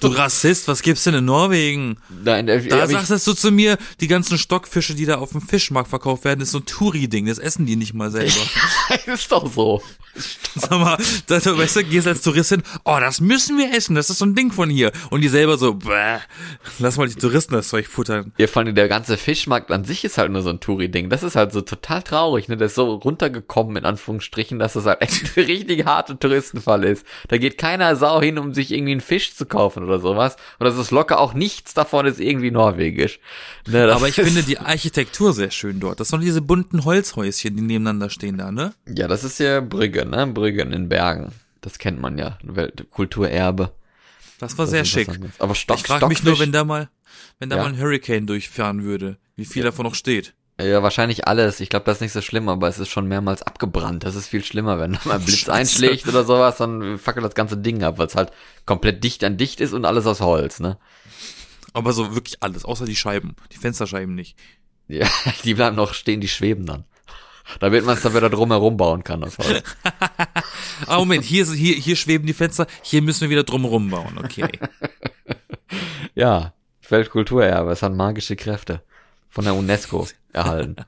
[0.00, 1.98] Du Rassist, was gibt's denn in Norwegen?
[2.24, 5.32] Nein, äh, Da hab ich, sagst du zu mir, die ganzen Stockfische, die da auf
[5.32, 7.26] dem Fischmarkt verkauft werden, ist so ein Touri-Ding.
[7.26, 8.32] Das essen die nicht mal selber.
[9.06, 9.82] ist doch so.
[10.54, 10.96] Sag mal,
[11.26, 14.24] da, da, weißt du, gehst als Touristin, oh, das müssen wir essen, das ist so
[14.24, 14.92] ein Ding von hier.
[15.10, 16.18] Und die selber so, bäh,
[16.78, 18.32] lass mal die Touristen das Zeug futtern.
[18.38, 21.10] Ja, vor allem der ganze Fischmarkt an sich ist halt nur so ein Touri-Ding.
[21.10, 22.56] Das ist halt so total traurig, ne?
[22.56, 27.04] Der ist so runtergekommen, in Anführungsstrichen, dass das halt echt ein richtig harter Touristenfall ist.
[27.28, 30.36] Da geht keiner Sau hin, um sich irgendwie einen Fisch zu kaufen oder sowas.
[30.58, 33.20] Und das ist locker auch nichts davon ist irgendwie norwegisch.
[33.66, 36.00] Ne, das Aber ich finde die Architektur sehr schön dort.
[36.00, 38.74] Das sind diese bunten Holzhäuschen, die nebeneinander stehen da, ne?
[38.86, 40.26] Ja, das ist ja Brügge, ne?
[40.26, 41.32] Brüggen in Bergen.
[41.60, 42.38] Das kennt man ja.
[42.42, 43.72] Weltkulturerbe.
[44.38, 45.08] Das war Das sehr schick.
[45.38, 46.88] Aber Stock, Ich frage mich nur, wenn da mal,
[47.38, 47.62] wenn da Ja.
[47.62, 50.34] mal ein Hurricane durchfahren würde, wie viel davon noch steht.
[50.60, 51.58] Ja, wahrscheinlich alles.
[51.60, 54.04] Ich glaube, das ist nicht so schlimm, aber es ist schon mehrmals abgebrannt.
[54.04, 55.52] Das ist viel schlimmer, wenn da mal ein Blitz Scheiße.
[55.52, 58.30] einschlägt oder sowas, dann fackelt das ganze Ding ab, weil es halt
[58.66, 60.78] komplett dicht an dicht ist und alles aus Holz, ne?
[61.72, 64.36] Aber so wirklich alles, außer die Scheiben, die Fensterscheiben nicht.
[64.86, 65.08] Ja,
[65.44, 66.84] die bleiben noch stehen, die schweben dann.
[67.60, 69.62] Damit man es dann wieder drumherum bauen kann aus Holz.
[70.86, 74.48] Ah, Moment, hier, hier, hier schweben die Fenster, hier müssen wir wieder drumherum bauen, okay.
[76.14, 76.52] Ja,
[76.88, 78.82] Weltkulturerbe, es hat magische Kräfte.
[79.28, 80.76] Von der UNESCO erhalten.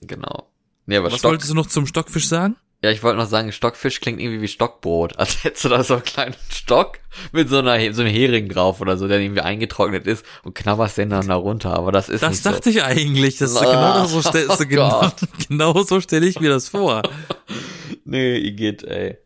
[0.00, 0.48] Genau.
[0.86, 2.54] Nee, aber Was Stock, wolltest du noch zum Stockfisch sagen?
[2.80, 5.18] Ja, ich wollte noch sagen, Stockfisch klingt irgendwie wie Stockbrot.
[5.18, 7.00] Als hättest du da so einen kleinen Stock
[7.32, 10.96] mit so einer so einem Hering drauf oder so, der irgendwie eingetrocknet ist und knabberst
[10.98, 11.74] den dann da runter.
[11.74, 13.38] Aber das ist Das nicht dachte ich eigentlich.
[13.38, 13.64] Das ist Ah,
[14.00, 15.10] genau so, stell, so oh genau,
[15.48, 17.02] genau so stelle ich mir das vor.
[17.04, 17.54] so.
[18.04, 19.18] Nee, Igitt, ey.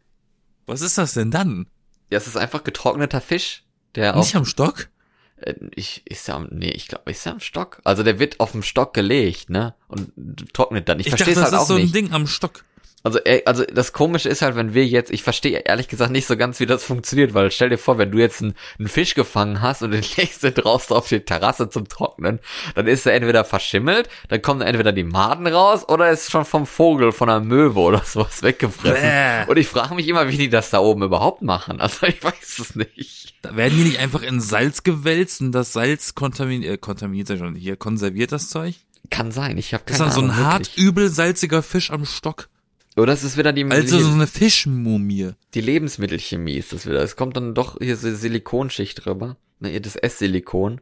[0.66, 1.66] Was ist das denn dann?
[2.10, 3.62] Ja, es ist einfach getrockneter Fisch,
[3.94, 4.88] der auf, Nicht am Stock?
[5.36, 7.80] äh, ich, ist der am, nee, ich glaube, ist der am Stock?
[7.84, 9.74] Also der wird auf dem Stock gelegt, ne?
[9.88, 10.12] Und
[10.52, 10.98] trocknet dann.
[11.00, 11.94] Ich, Ich verstehe es das halt ist auch so ein nicht.
[11.94, 12.64] Ding am Stock.
[13.04, 16.36] Also, also das Komische ist halt, wenn wir jetzt, ich verstehe ehrlich gesagt nicht so
[16.36, 19.60] ganz, wie das funktioniert, weil stell dir vor, wenn du jetzt einen, einen Fisch gefangen
[19.60, 22.38] hast und den legst du draußen auf die Terrasse zum Trocknen,
[22.74, 26.66] dann ist er entweder verschimmelt, dann kommen entweder die Maden raus oder ist schon vom
[26.66, 29.02] Vogel, von einer Möwe oder sowas weggefressen.
[29.02, 29.50] Bäh.
[29.50, 31.80] Und ich frage mich immer, wie die das da oben überhaupt machen.
[31.80, 33.34] Also ich weiß es nicht.
[33.42, 37.36] Da werden die nicht einfach in Salz gewälzt und das Salz kontaminiert, äh, kontaminiert ja
[37.36, 38.76] schon, hier konserviert das Zeug?
[39.10, 40.46] Kann sein, ich habe Das keine ist dann so ein Ahnung.
[40.52, 40.78] hart wirklich.
[40.78, 42.48] übel salziger Fisch am Stock.
[42.96, 45.30] Oder es ist wieder die, Also so eine Fischmumie.
[45.54, 47.02] die Lebensmittelchemie ist das wieder.
[47.02, 49.36] Es kommt dann doch hier so Silikonschicht drüber.
[49.60, 50.80] Ne, ihr das Esssilikon.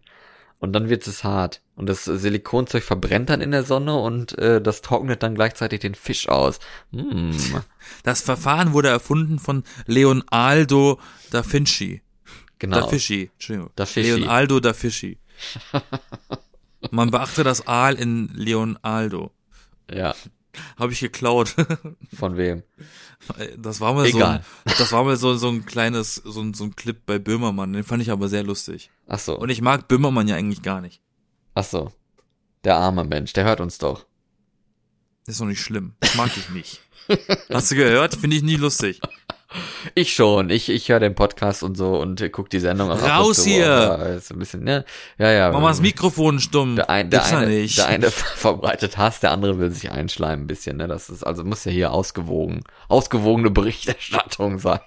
[0.59, 1.63] Und dann wird es hart.
[1.75, 5.95] Und das Silikonzeug verbrennt dann in der Sonne und äh, das trocknet dann gleichzeitig den
[5.95, 6.59] Fisch aus.
[6.93, 7.33] Hm.
[8.03, 12.03] Das Verfahren wurde erfunden von Leonardo da Vinci.
[12.59, 12.81] Genau.
[12.81, 13.71] Da Fischi, Entschuldigung.
[13.75, 14.11] Da Fischi.
[14.11, 15.19] Leonardo da Fischi.
[16.91, 19.33] Man beachte das Aal in Leonardo.
[19.91, 20.15] Ja,
[20.79, 21.55] Habe ich geklaut.
[22.17, 22.63] von wem?
[23.59, 24.43] Das war mal Egal.
[24.65, 27.19] so, ein, das war mal so, so ein kleines, so ein, so ein Clip bei
[27.19, 27.73] Böhmermann.
[27.73, 28.91] Den fand ich aber sehr lustig.
[29.07, 29.39] Ach so.
[29.39, 31.03] Und ich mag Böhmermann ja eigentlich gar nicht.
[31.55, 31.93] Ach so.
[32.65, 34.07] Der arme Mensch, der hört uns doch.
[35.27, 35.95] Ist doch nicht schlimm.
[36.17, 36.81] Mag ich nicht.
[37.51, 38.15] Hast du gehört?
[38.15, 39.01] Finde ich nie lustig.
[39.95, 40.51] Ich schon.
[40.51, 43.39] Ich, ich höre den Podcast und so und äh, guck die Sendung auch ab Raus
[43.43, 43.71] zu, hier!
[43.71, 44.85] aber Ist ein bisschen, ne?
[45.19, 45.51] Ja, ja.
[45.51, 46.77] Mach mal das Mikrofon stumm.
[46.77, 47.79] Der, ein, der, eine, nicht.
[47.79, 50.87] der eine verbreitet Hass, der andere will sich einschleimen ein bisschen, ne?
[50.87, 54.81] Das ist, also muss ja hier ausgewogen, ausgewogene Berichterstattung sein.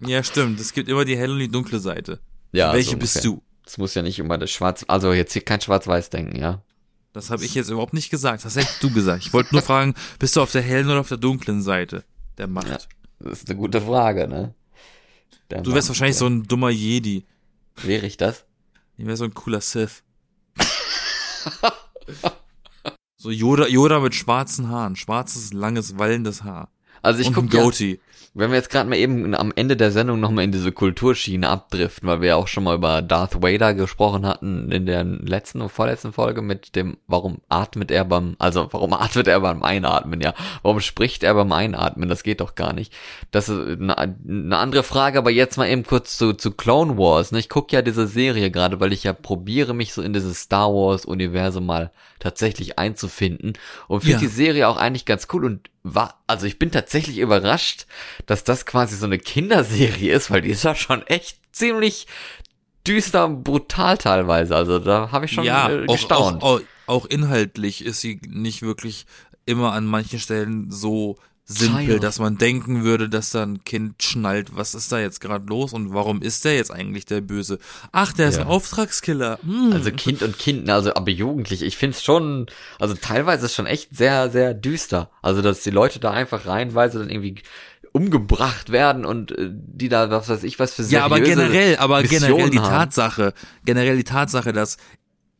[0.00, 0.60] Ja, stimmt.
[0.60, 2.20] Es gibt immer die helle und die dunkle Seite.
[2.52, 3.42] Ja, Welche so bist du?
[3.66, 6.62] Es muss ja nicht immer das Schwarz, also jetzt hier kein Schwarz-Weiß denken, ja?
[7.12, 8.44] Das habe ich jetzt überhaupt nicht gesagt.
[8.44, 9.22] Das hast du gesagt.
[9.26, 12.04] Ich wollte nur fragen, bist du auf der hellen oder auf der dunklen Seite
[12.38, 12.68] der Macht?
[12.68, 12.78] Ja,
[13.18, 14.54] das ist eine gute Frage, ne?
[15.50, 16.20] Der du wärst wahrscheinlich ja.
[16.20, 17.26] so ein dummer Jedi.
[17.82, 18.44] Wäre ich das?
[18.96, 20.02] Ich wäre so ein cooler Sith.
[23.16, 24.96] so Yoda, Yoda mit schwarzen Haaren.
[24.96, 26.70] Schwarzes, langes, wallendes Haar.
[27.02, 27.62] Also ich gucke ja,
[28.38, 32.08] wenn wir jetzt gerade mal eben am Ende der Sendung nochmal in diese Kulturschiene abdriften,
[32.08, 35.70] weil wir ja auch schon mal über Darth Vader gesprochen hatten in der letzten und
[35.70, 40.34] vorletzten Folge mit dem, warum atmet er beim, also warum atmet er beim Einatmen, ja,
[40.62, 42.92] warum spricht er beim Einatmen, das geht doch gar nicht.
[43.32, 47.32] Das ist eine, eine andere Frage, aber jetzt mal eben kurz zu, zu Clone Wars,
[47.32, 47.40] ne?
[47.40, 50.72] ich gucke ja diese Serie gerade, weil ich ja probiere, mich so in dieses Star
[50.72, 53.54] Wars Universum mal tatsächlich einzufinden
[53.88, 54.20] und finde ja.
[54.20, 57.86] die Serie auch eigentlich ganz cool und war, also ich bin tatsächlich überrascht,
[58.26, 62.06] dass das quasi so eine Kinderserie ist, weil die ist ja schon echt ziemlich
[62.86, 64.56] düster, brutal teilweise.
[64.56, 66.42] Also da habe ich schon ja, äh, gestaunt.
[66.42, 69.06] Auch, auch, auch inhaltlich ist sie nicht wirklich
[69.46, 71.16] immer an manchen Stellen so
[71.48, 72.02] simpel, Child.
[72.02, 75.72] dass man denken würde, dass da ein Kind schnallt, was ist da jetzt gerade los
[75.72, 77.58] und warum ist der jetzt eigentlich der Böse?
[77.90, 78.30] Ach, der ja.
[78.30, 79.38] ist ein Auftragskiller.
[79.42, 79.72] Hm.
[79.72, 82.46] Also Kind und Kind, also aber Jugendlich, ich find's schon,
[82.78, 85.10] also teilweise ist schon echt sehr, sehr düster.
[85.22, 87.42] Also dass die Leute da einfach reihenweise dann irgendwie
[87.92, 92.02] umgebracht werden und äh, die da was weiß ich was für Ja, aber generell, aber
[92.02, 92.68] Missionen generell die haben.
[92.68, 93.32] Tatsache,
[93.64, 94.76] generell die Tatsache, dass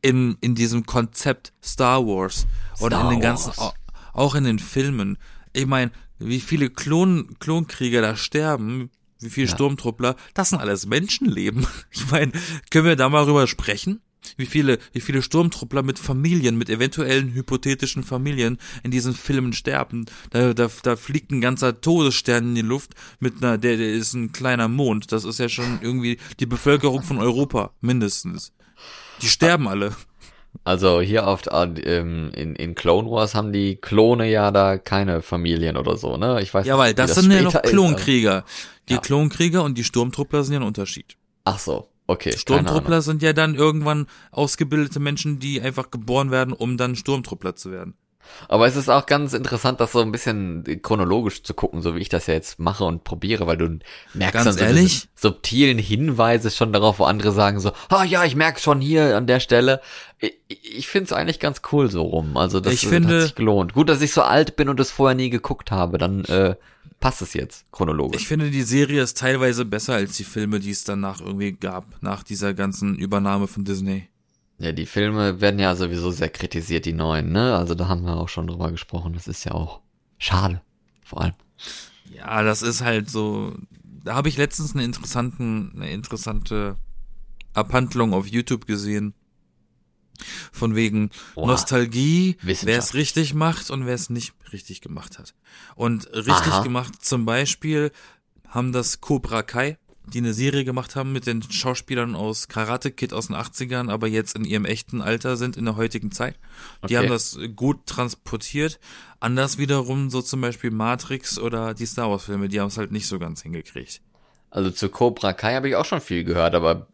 [0.01, 3.75] in in diesem Konzept Star Wars Star und in den ganzen Wars.
[4.15, 5.19] auch in den Filmen
[5.59, 8.91] ich meine, wie viele Klon, Klonkrieger da sterben,
[9.21, 9.55] wie viele ja.
[9.55, 11.67] Sturmtruppler, das sind alles Menschenleben.
[11.91, 12.33] Ich meine,
[12.71, 14.01] können wir da mal drüber sprechen?
[14.37, 20.07] Wie viele, wie viele Sturmtruppler mit Familien, mit eventuellen hypothetischen Familien in diesen Filmen sterben.
[20.31, 24.15] Da, da, da fliegt ein ganzer Todesstern in die Luft mit einer, der, der ist
[24.15, 25.13] ein kleiner Mond.
[25.13, 28.53] Das ist ja schon irgendwie die Bevölkerung von Europa, mindestens.
[29.23, 29.97] Die sterben alle.
[30.65, 35.77] Also hier auf ähm, in, in Clone Wars haben die Klone ja da keine Familien
[35.77, 36.41] oder so, ne?
[36.43, 38.45] Ich weiß Ja, weil das, das sind ja noch Klonkrieger.
[38.89, 39.01] die ja.
[39.01, 41.17] Klonkrieger und die Sturmtruppler sind ja ein Unterschied.
[41.45, 42.37] Ach so, okay.
[42.37, 47.71] Sturmtruppler sind ja dann irgendwann ausgebildete Menschen, die einfach geboren werden, um dann Sturmtruppler zu
[47.73, 47.95] werden.
[48.49, 52.01] Aber es ist auch ganz interessant, das so ein bisschen chronologisch zu gucken, so wie
[52.01, 53.79] ich das ja jetzt mache und probiere, weil du
[54.15, 55.09] merkst ganz dann so ehrlich?
[55.15, 59.27] subtilen Hinweise schon darauf, wo andere sagen so, ah ja, ich merke schon hier an
[59.27, 59.81] der Stelle.
[60.21, 62.37] Ich, finde es eigentlich ganz cool so rum.
[62.37, 63.73] Also das, ich finde, hat sich gelohnt.
[63.73, 66.57] Gut, dass ich so alt bin und es vorher nie geguckt habe, dann äh,
[66.99, 68.23] passt es jetzt chronologisch.
[68.23, 72.03] Ich finde, die Serie ist teilweise besser als die Filme, die es danach irgendwie gab,
[72.03, 74.09] nach dieser ganzen Übernahme von Disney.
[74.59, 77.57] Ja, die Filme werden ja sowieso sehr kritisiert, die neuen, ne?
[77.57, 79.13] Also da haben wir auch schon drüber gesprochen.
[79.13, 79.81] Das ist ja auch
[80.19, 80.61] schade,
[81.05, 81.35] vor allem.
[82.13, 83.55] Ja, das ist halt so.
[84.05, 86.77] Da habe ich letztens eine interessanten, eine interessante
[87.53, 89.15] Abhandlung auf YouTube gesehen.
[90.53, 91.47] Von wegen Oha.
[91.47, 95.35] Nostalgie, wer es richtig macht und wer es nicht richtig gemacht hat.
[95.75, 96.63] Und richtig Aha.
[96.63, 97.93] gemacht zum Beispiel
[98.49, 99.79] haben das Cobra Kai
[100.13, 104.07] die eine Serie gemacht haben mit den Schauspielern aus Karate Kid aus den 80ern, aber
[104.07, 106.39] jetzt in ihrem echten Alter sind in der heutigen Zeit.
[106.83, 106.99] Die okay.
[106.99, 108.81] haben das gut transportiert.
[109.21, 112.93] Anders wiederum so zum Beispiel Matrix oder die Star Wars Filme, die haben es halt
[112.93, 114.01] nicht so ganz hingekriegt.
[114.51, 116.87] Also zu Cobra Kai habe ich auch schon viel gehört, aber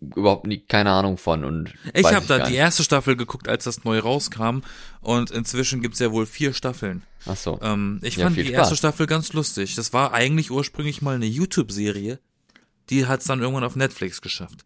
[0.00, 1.44] überhaupt nie, keine Ahnung von.
[1.44, 4.60] Und ich habe da die erste Staffel geguckt, als das neu rauskam.
[5.00, 7.02] Und inzwischen gibt's ja wohl vier Staffeln.
[7.26, 7.58] Ach so.
[7.62, 8.54] Ähm, ich ja, fand die Spaß.
[8.54, 9.74] erste Staffel ganz lustig.
[9.74, 12.18] Das war eigentlich ursprünglich mal eine YouTube-Serie,
[12.88, 14.64] die hat es dann irgendwann auf Netflix geschafft.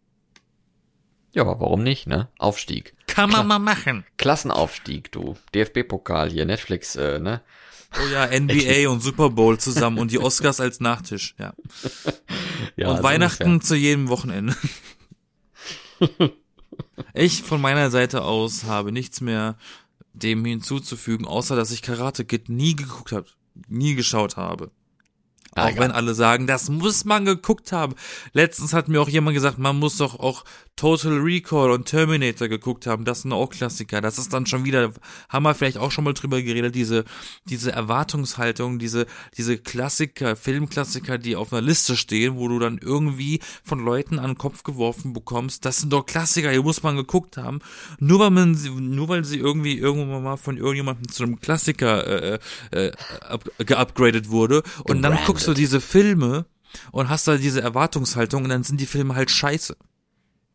[1.36, 2.28] Ja, warum nicht, ne?
[2.38, 2.94] Aufstieg.
[3.06, 4.06] Kann man Kla mal machen.
[4.16, 5.36] Klassenaufstieg, du.
[5.54, 7.42] DFB-Pokal hier, Netflix, äh, ne?
[7.94, 11.52] Oh ja, NBA und Super Bowl zusammen und die Oscars als Nachtisch, ja.
[12.76, 13.68] ja und Weihnachten ungefähr.
[13.68, 14.56] zu jedem Wochenende.
[17.12, 19.58] ich von meiner Seite aus habe nichts mehr
[20.14, 23.26] dem hinzuzufügen, außer dass ich Karate Kid nie geguckt habe,
[23.68, 24.70] nie geschaut habe.
[25.56, 27.94] Ah, auch wenn alle sagen, das muss man geguckt haben.
[28.32, 30.44] Letztens hat mir auch jemand gesagt, man muss doch auch
[30.76, 33.06] Total Recall und Terminator geguckt haben.
[33.06, 34.02] Das sind auch Klassiker.
[34.02, 34.92] Das ist dann schon wieder,
[35.30, 37.06] haben wir vielleicht auch schon mal drüber geredet, diese,
[37.46, 39.06] diese Erwartungshaltung, diese,
[39.38, 44.32] diese Klassiker, Filmklassiker, die auf einer Liste stehen, wo du dann irgendwie von Leuten an
[44.32, 45.64] den Kopf geworfen bekommst.
[45.64, 47.60] Das sind doch Klassiker, die muss man geguckt haben.
[47.98, 52.34] Nur weil man sie, nur weil sie irgendwie irgendwann mal von irgendjemandem zu einem Klassiker
[52.34, 52.38] äh,
[52.72, 52.92] äh,
[53.64, 54.62] geupgradet wurde.
[54.84, 56.46] Und dann guckst du diese Filme
[56.92, 59.76] und hast da diese Erwartungshaltung und dann sind die Filme halt scheiße.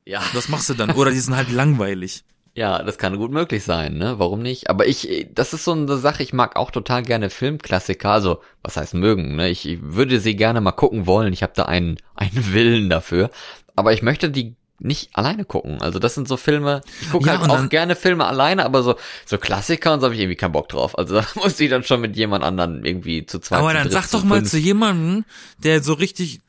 [0.05, 0.21] Ja.
[0.33, 0.91] Was machst du dann?
[0.91, 2.23] Oder die sind halt langweilig.
[2.53, 4.19] Ja, das kann gut möglich sein, ne?
[4.19, 4.69] Warum nicht?
[4.69, 8.75] Aber ich, das ist so eine Sache, ich mag auch total gerne Filmklassiker, also, was
[8.75, 9.49] heißt mögen, ne?
[9.49, 13.29] Ich würde sie gerne mal gucken wollen, ich habe da einen, einen Willen dafür.
[13.77, 15.81] Aber ich möchte die nicht alleine gucken.
[15.81, 18.95] Also das sind so Filme, ich gucke Ja, halt auch gerne Filme alleine, aber so,
[19.25, 20.97] so Klassiker und so habe ich irgendwie keinen Bock drauf.
[20.97, 23.93] Also da muss ich dann schon mit jemand anderen irgendwie zu zweit Aber dann dritt,
[23.93, 24.49] sag doch mal fünf.
[24.51, 25.23] zu jemandem,
[25.59, 26.39] der so richtig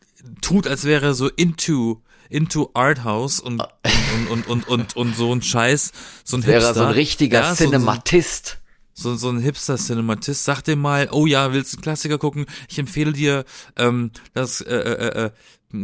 [0.40, 5.34] tut, als wäre er so into into Arthouse und und und und und, und so
[5.34, 5.92] ein Scheiß,
[6.24, 6.74] so ein Wäre Hipster.
[6.74, 8.58] so ein richtiger Ja, so- Cinematist.
[8.94, 12.46] so, so ein Hipster-Cinematist, sag dir mal, oh ja, willst du einen Klassiker gucken?
[12.70, 13.44] Ich empfehle dir
[13.76, 15.30] ähm, das äh, äh, äh,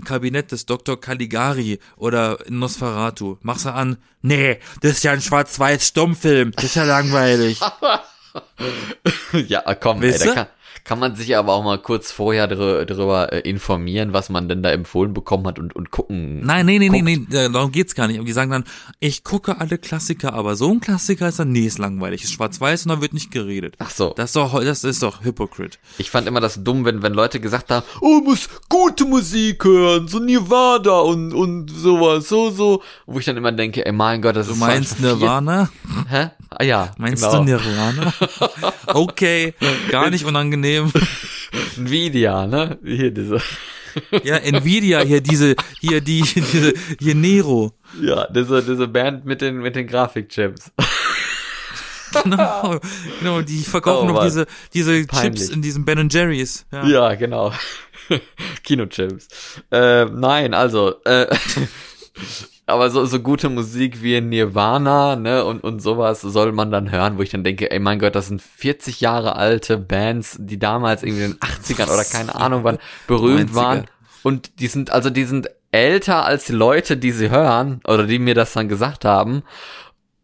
[0.05, 1.01] Kabinett des Dr.
[1.01, 3.39] Caligari oder Nosferatu.
[3.43, 3.99] Mach's er an.
[4.23, 6.53] Nee, das ist ja ein Schwarz-Weiß-Stummfilm.
[6.53, 7.61] Das ist ja langweilig.
[9.49, 10.47] ja, komm, Weißt ey, da kann,
[10.85, 14.63] kann man sich aber auch mal kurz vorher drü drüber äh, informieren, was man denn
[14.63, 16.45] da empfohlen bekommen hat und, und gucken.
[16.45, 17.31] Nein, nee, nee, nee, guckt.
[17.31, 18.19] nee, darum geht's gar nicht.
[18.19, 18.65] Und die sagen dann,
[19.01, 22.25] ich gucke alle Klassiker, aber so ein Klassiker ist dann, nee, ist langweilig.
[22.25, 23.75] Ist schwarz-weiß und da wird nicht geredet.
[23.79, 24.13] Ach so.
[24.17, 25.79] Das ist doch, das ist doch Hypocrite.
[25.99, 30.09] Ich fand immer das dumm, wenn, wenn Leute gesagt haben, oh, muss gute Musik hören,
[30.09, 32.83] so Nirvana und, und sowas, so, so.
[33.07, 35.69] Wo ich dann immer denke, ey, mein Gott, das Du ist meinst zwar schon Nirvana?
[36.09, 36.31] Hä?
[36.51, 36.93] Ah, ja.
[36.99, 37.39] Meinst genau.
[37.39, 38.13] du Nirvana?
[38.91, 39.53] Okay,
[39.91, 40.68] gar nicht unangenehm.
[41.77, 42.79] Nvidia, ne?
[42.85, 43.41] Hier diese,
[44.23, 47.73] Ja, Nvidia hier, diese, hier, die, diese, hier Nero.
[48.01, 50.71] ja, diese, diese Band mit den, mit den Grafikchips.
[52.25, 52.81] Genau,
[53.19, 55.41] genau, die verkaufen Oh, noch diese, diese Peinlich.
[55.43, 56.65] Chips in diesen Ben Jerry's.
[56.73, 56.87] Ja.
[56.87, 57.53] Ja, genau.
[58.65, 59.29] Kinochips.
[59.71, 61.27] Äh, nein, also, äh,
[62.69, 67.17] aber so, so gute Musik wie Nirvana, ne, und, und sowas soll man dann hören,
[67.17, 71.03] wo ich dann denke, ey, mein Gott, das sind 40 Jahre alte Bands, die damals
[71.03, 73.55] irgendwie in den 80ern oder keine Ahnung wann berühmt 90er.
[73.55, 73.85] waren.
[74.23, 78.19] Und die sind, also die sind älter als die Leute, die sie hören, oder die
[78.19, 79.43] mir das dann gesagt haben.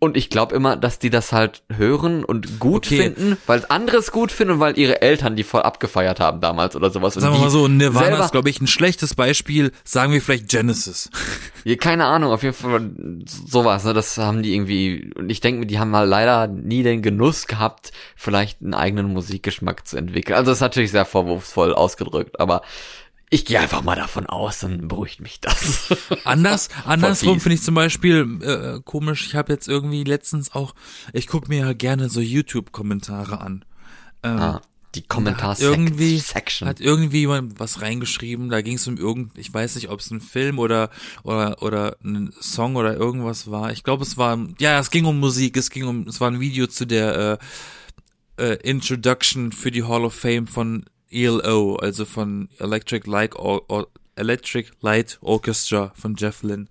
[0.04, 2.96] Und ich glaube immer, dass die das halt hören und gut Okay.
[3.02, 6.76] finden, weil andere es gut finden und weil ihre Eltern die voll abgefeiert haben damals
[6.76, 7.14] oder sowas.
[7.14, 9.72] Sagen wir mal so, Nirvana ist, glaube ich, ein schlechtes Beispiel.
[9.84, 11.10] Sagen wir vielleicht Genesis.
[11.66, 12.90] Ja, keine Ahnung, auf jeden Fall
[13.26, 16.82] sowas, ne, das haben die irgendwie, und ich denke mir, die haben mal leider nie
[16.82, 20.36] den Genuss gehabt, vielleicht einen eigenen Musikgeschmack zu entwickeln.
[20.36, 22.60] Also das ist natürlich sehr vorwurfsvoll ausgedrückt, aber
[23.34, 25.92] ich gehe einfach mal davon aus, dann beruhigt mich das.
[26.24, 29.26] Anders, andersrum finde ich zum Beispiel äh, komisch.
[29.26, 30.72] Ich habe jetzt irgendwie letztens auch,
[31.12, 33.64] ich gucke mir ja gerne so YouTube-Kommentare an.
[34.22, 34.62] Ähm, ah,
[34.94, 36.68] die kommentar irgendwie Section.
[36.68, 38.50] hat irgendwie jemand was reingeschrieben.
[38.50, 40.90] Da ging es um irgend, ich weiß nicht, ob es ein Film oder
[41.24, 43.72] oder oder ein Song oder irgendwas war.
[43.72, 45.56] Ich glaube, es war, ja, es ging um Musik.
[45.56, 47.38] Es ging um, es war ein Video zu der
[48.38, 50.84] äh, äh, Introduction für die Hall of Fame von
[51.14, 56.66] ELO, also von Electric Light Or Or Electric Light Orchestra von Jeff Lynne.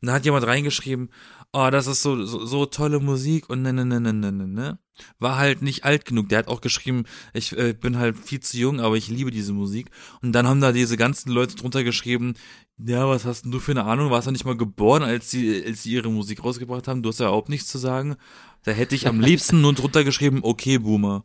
[0.00, 1.10] Und da hat jemand reingeschrieben,
[1.52, 4.46] oh, das ist so, so, so tolle Musik und ne, ne, ne, ne, ne, ne,
[4.46, 4.78] ne.
[5.18, 6.28] War halt nicht alt genug.
[6.28, 9.52] Der hat auch geschrieben, ich äh, bin halt viel zu jung, aber ich liebe diese
[9.52, 9.90] Musik.
[10.22, 12.34] Und dann haben da diese ganzen Leute drunter geschrieben,
[12.78, 14.10] ja, was hast denn du für eine Ahnung?
[14.10, 17.02] Warst du nicht mal geboren, als sie, als sie ihre Musik rausgebracht haben?
[17.02, 18.16] Du hast ja überhaupt nichts zu sagen.
[18.64, 21.24] Da hätte ich am liebsten nur drunter geschrieben, okay, Boomer.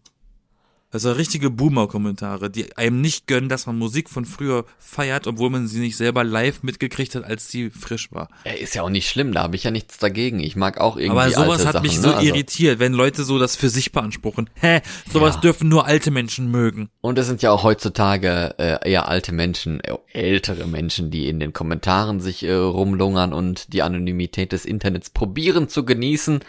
[0.91, 5.51] Das sind richtige Boomer-Kommentare, die einem nicht gönnen, dass man Musik von früher feiert, obwohl
[5.51, 8.27] man sie nicht selber live mitgekriegt hat, als sie frisch war.
[8.59, 10.39] Ist ja auch nicht schlimm, da habe ich ja nichts dagegen.
[10.39, 12.15] Ich mag auch irgendwie Aber sowas alte hat Sachen, mich so ne?
[12.15, 14.49] also, irritiert, wenn Leute so das für sich beanspruchen.
[14.59, 14.81] Hä,
[15.11, 15.41] sowas Ja.
[15.41, 16.89] dürfen nur alte Menschen mögen.
[17.01, 21.39] Und es sind ja auch heutzutage äh, eher alte Menschen, äh, ältere Menschen, die in
[21.39, 26.39] den Kommentaren sich äh, rumlungern und die Anonymität des Internets probieren zu genießen.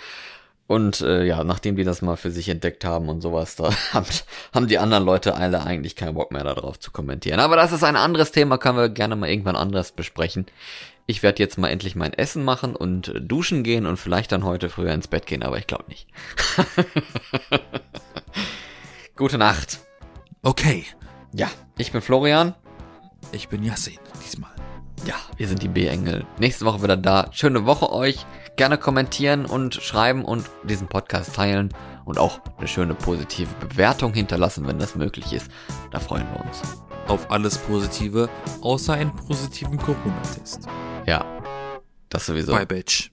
[0.71, 4.07] Und äh, ja, nachdem die das mal für sich entdeckt haben und sowas, da haben,
[4.55, 7.41] haben die anderen Leute alle eigentlich keinen Bock mehr darauf zu kommentieren.
[7.41, 10.47] Aber das ist ein anderes Thema, können wir gerne mal irgendwann anders besprechen.
[11.07, 14.45] Ich werde jetzt mal endlich mein Essen machen und äh, duschen gehen und vielleicht dann
[14.45, 16.07] heute früher ins Bett gehen, aber ich glaube nicht.
[19.16, 19.81] Gute Nacht.
[20.43, 20.87] Okay,
[21.33, 22.55] Ja, ich bin Florian.
[23.33, 24.53] ich bin Yassin diesmal.
[25.05, 26.27] Ja, wir sind die B-Engel.
[26.39, 27.29] Nächste Woche wieder da.
[27.33, 28.25] Schöne Woche euch.
[28.61, 31.71] Gerne kommentieren und schreiben und diesen Podcast teilen
[32.05, 35.51] und auch eine schöne positive Bewertung hinterlassen, wenn das möglich ist.
[35.93, 36.61] Da freuen wir uns.
[37.09, 38.29] Auf alles Positive,
[38.61, 40.69] außer einen positiven Corona-Test.
[41.07, 41.25] Ja,
[42.11, 42.53] das sowieso.
[42.53, 43.11] Bye, Bitch.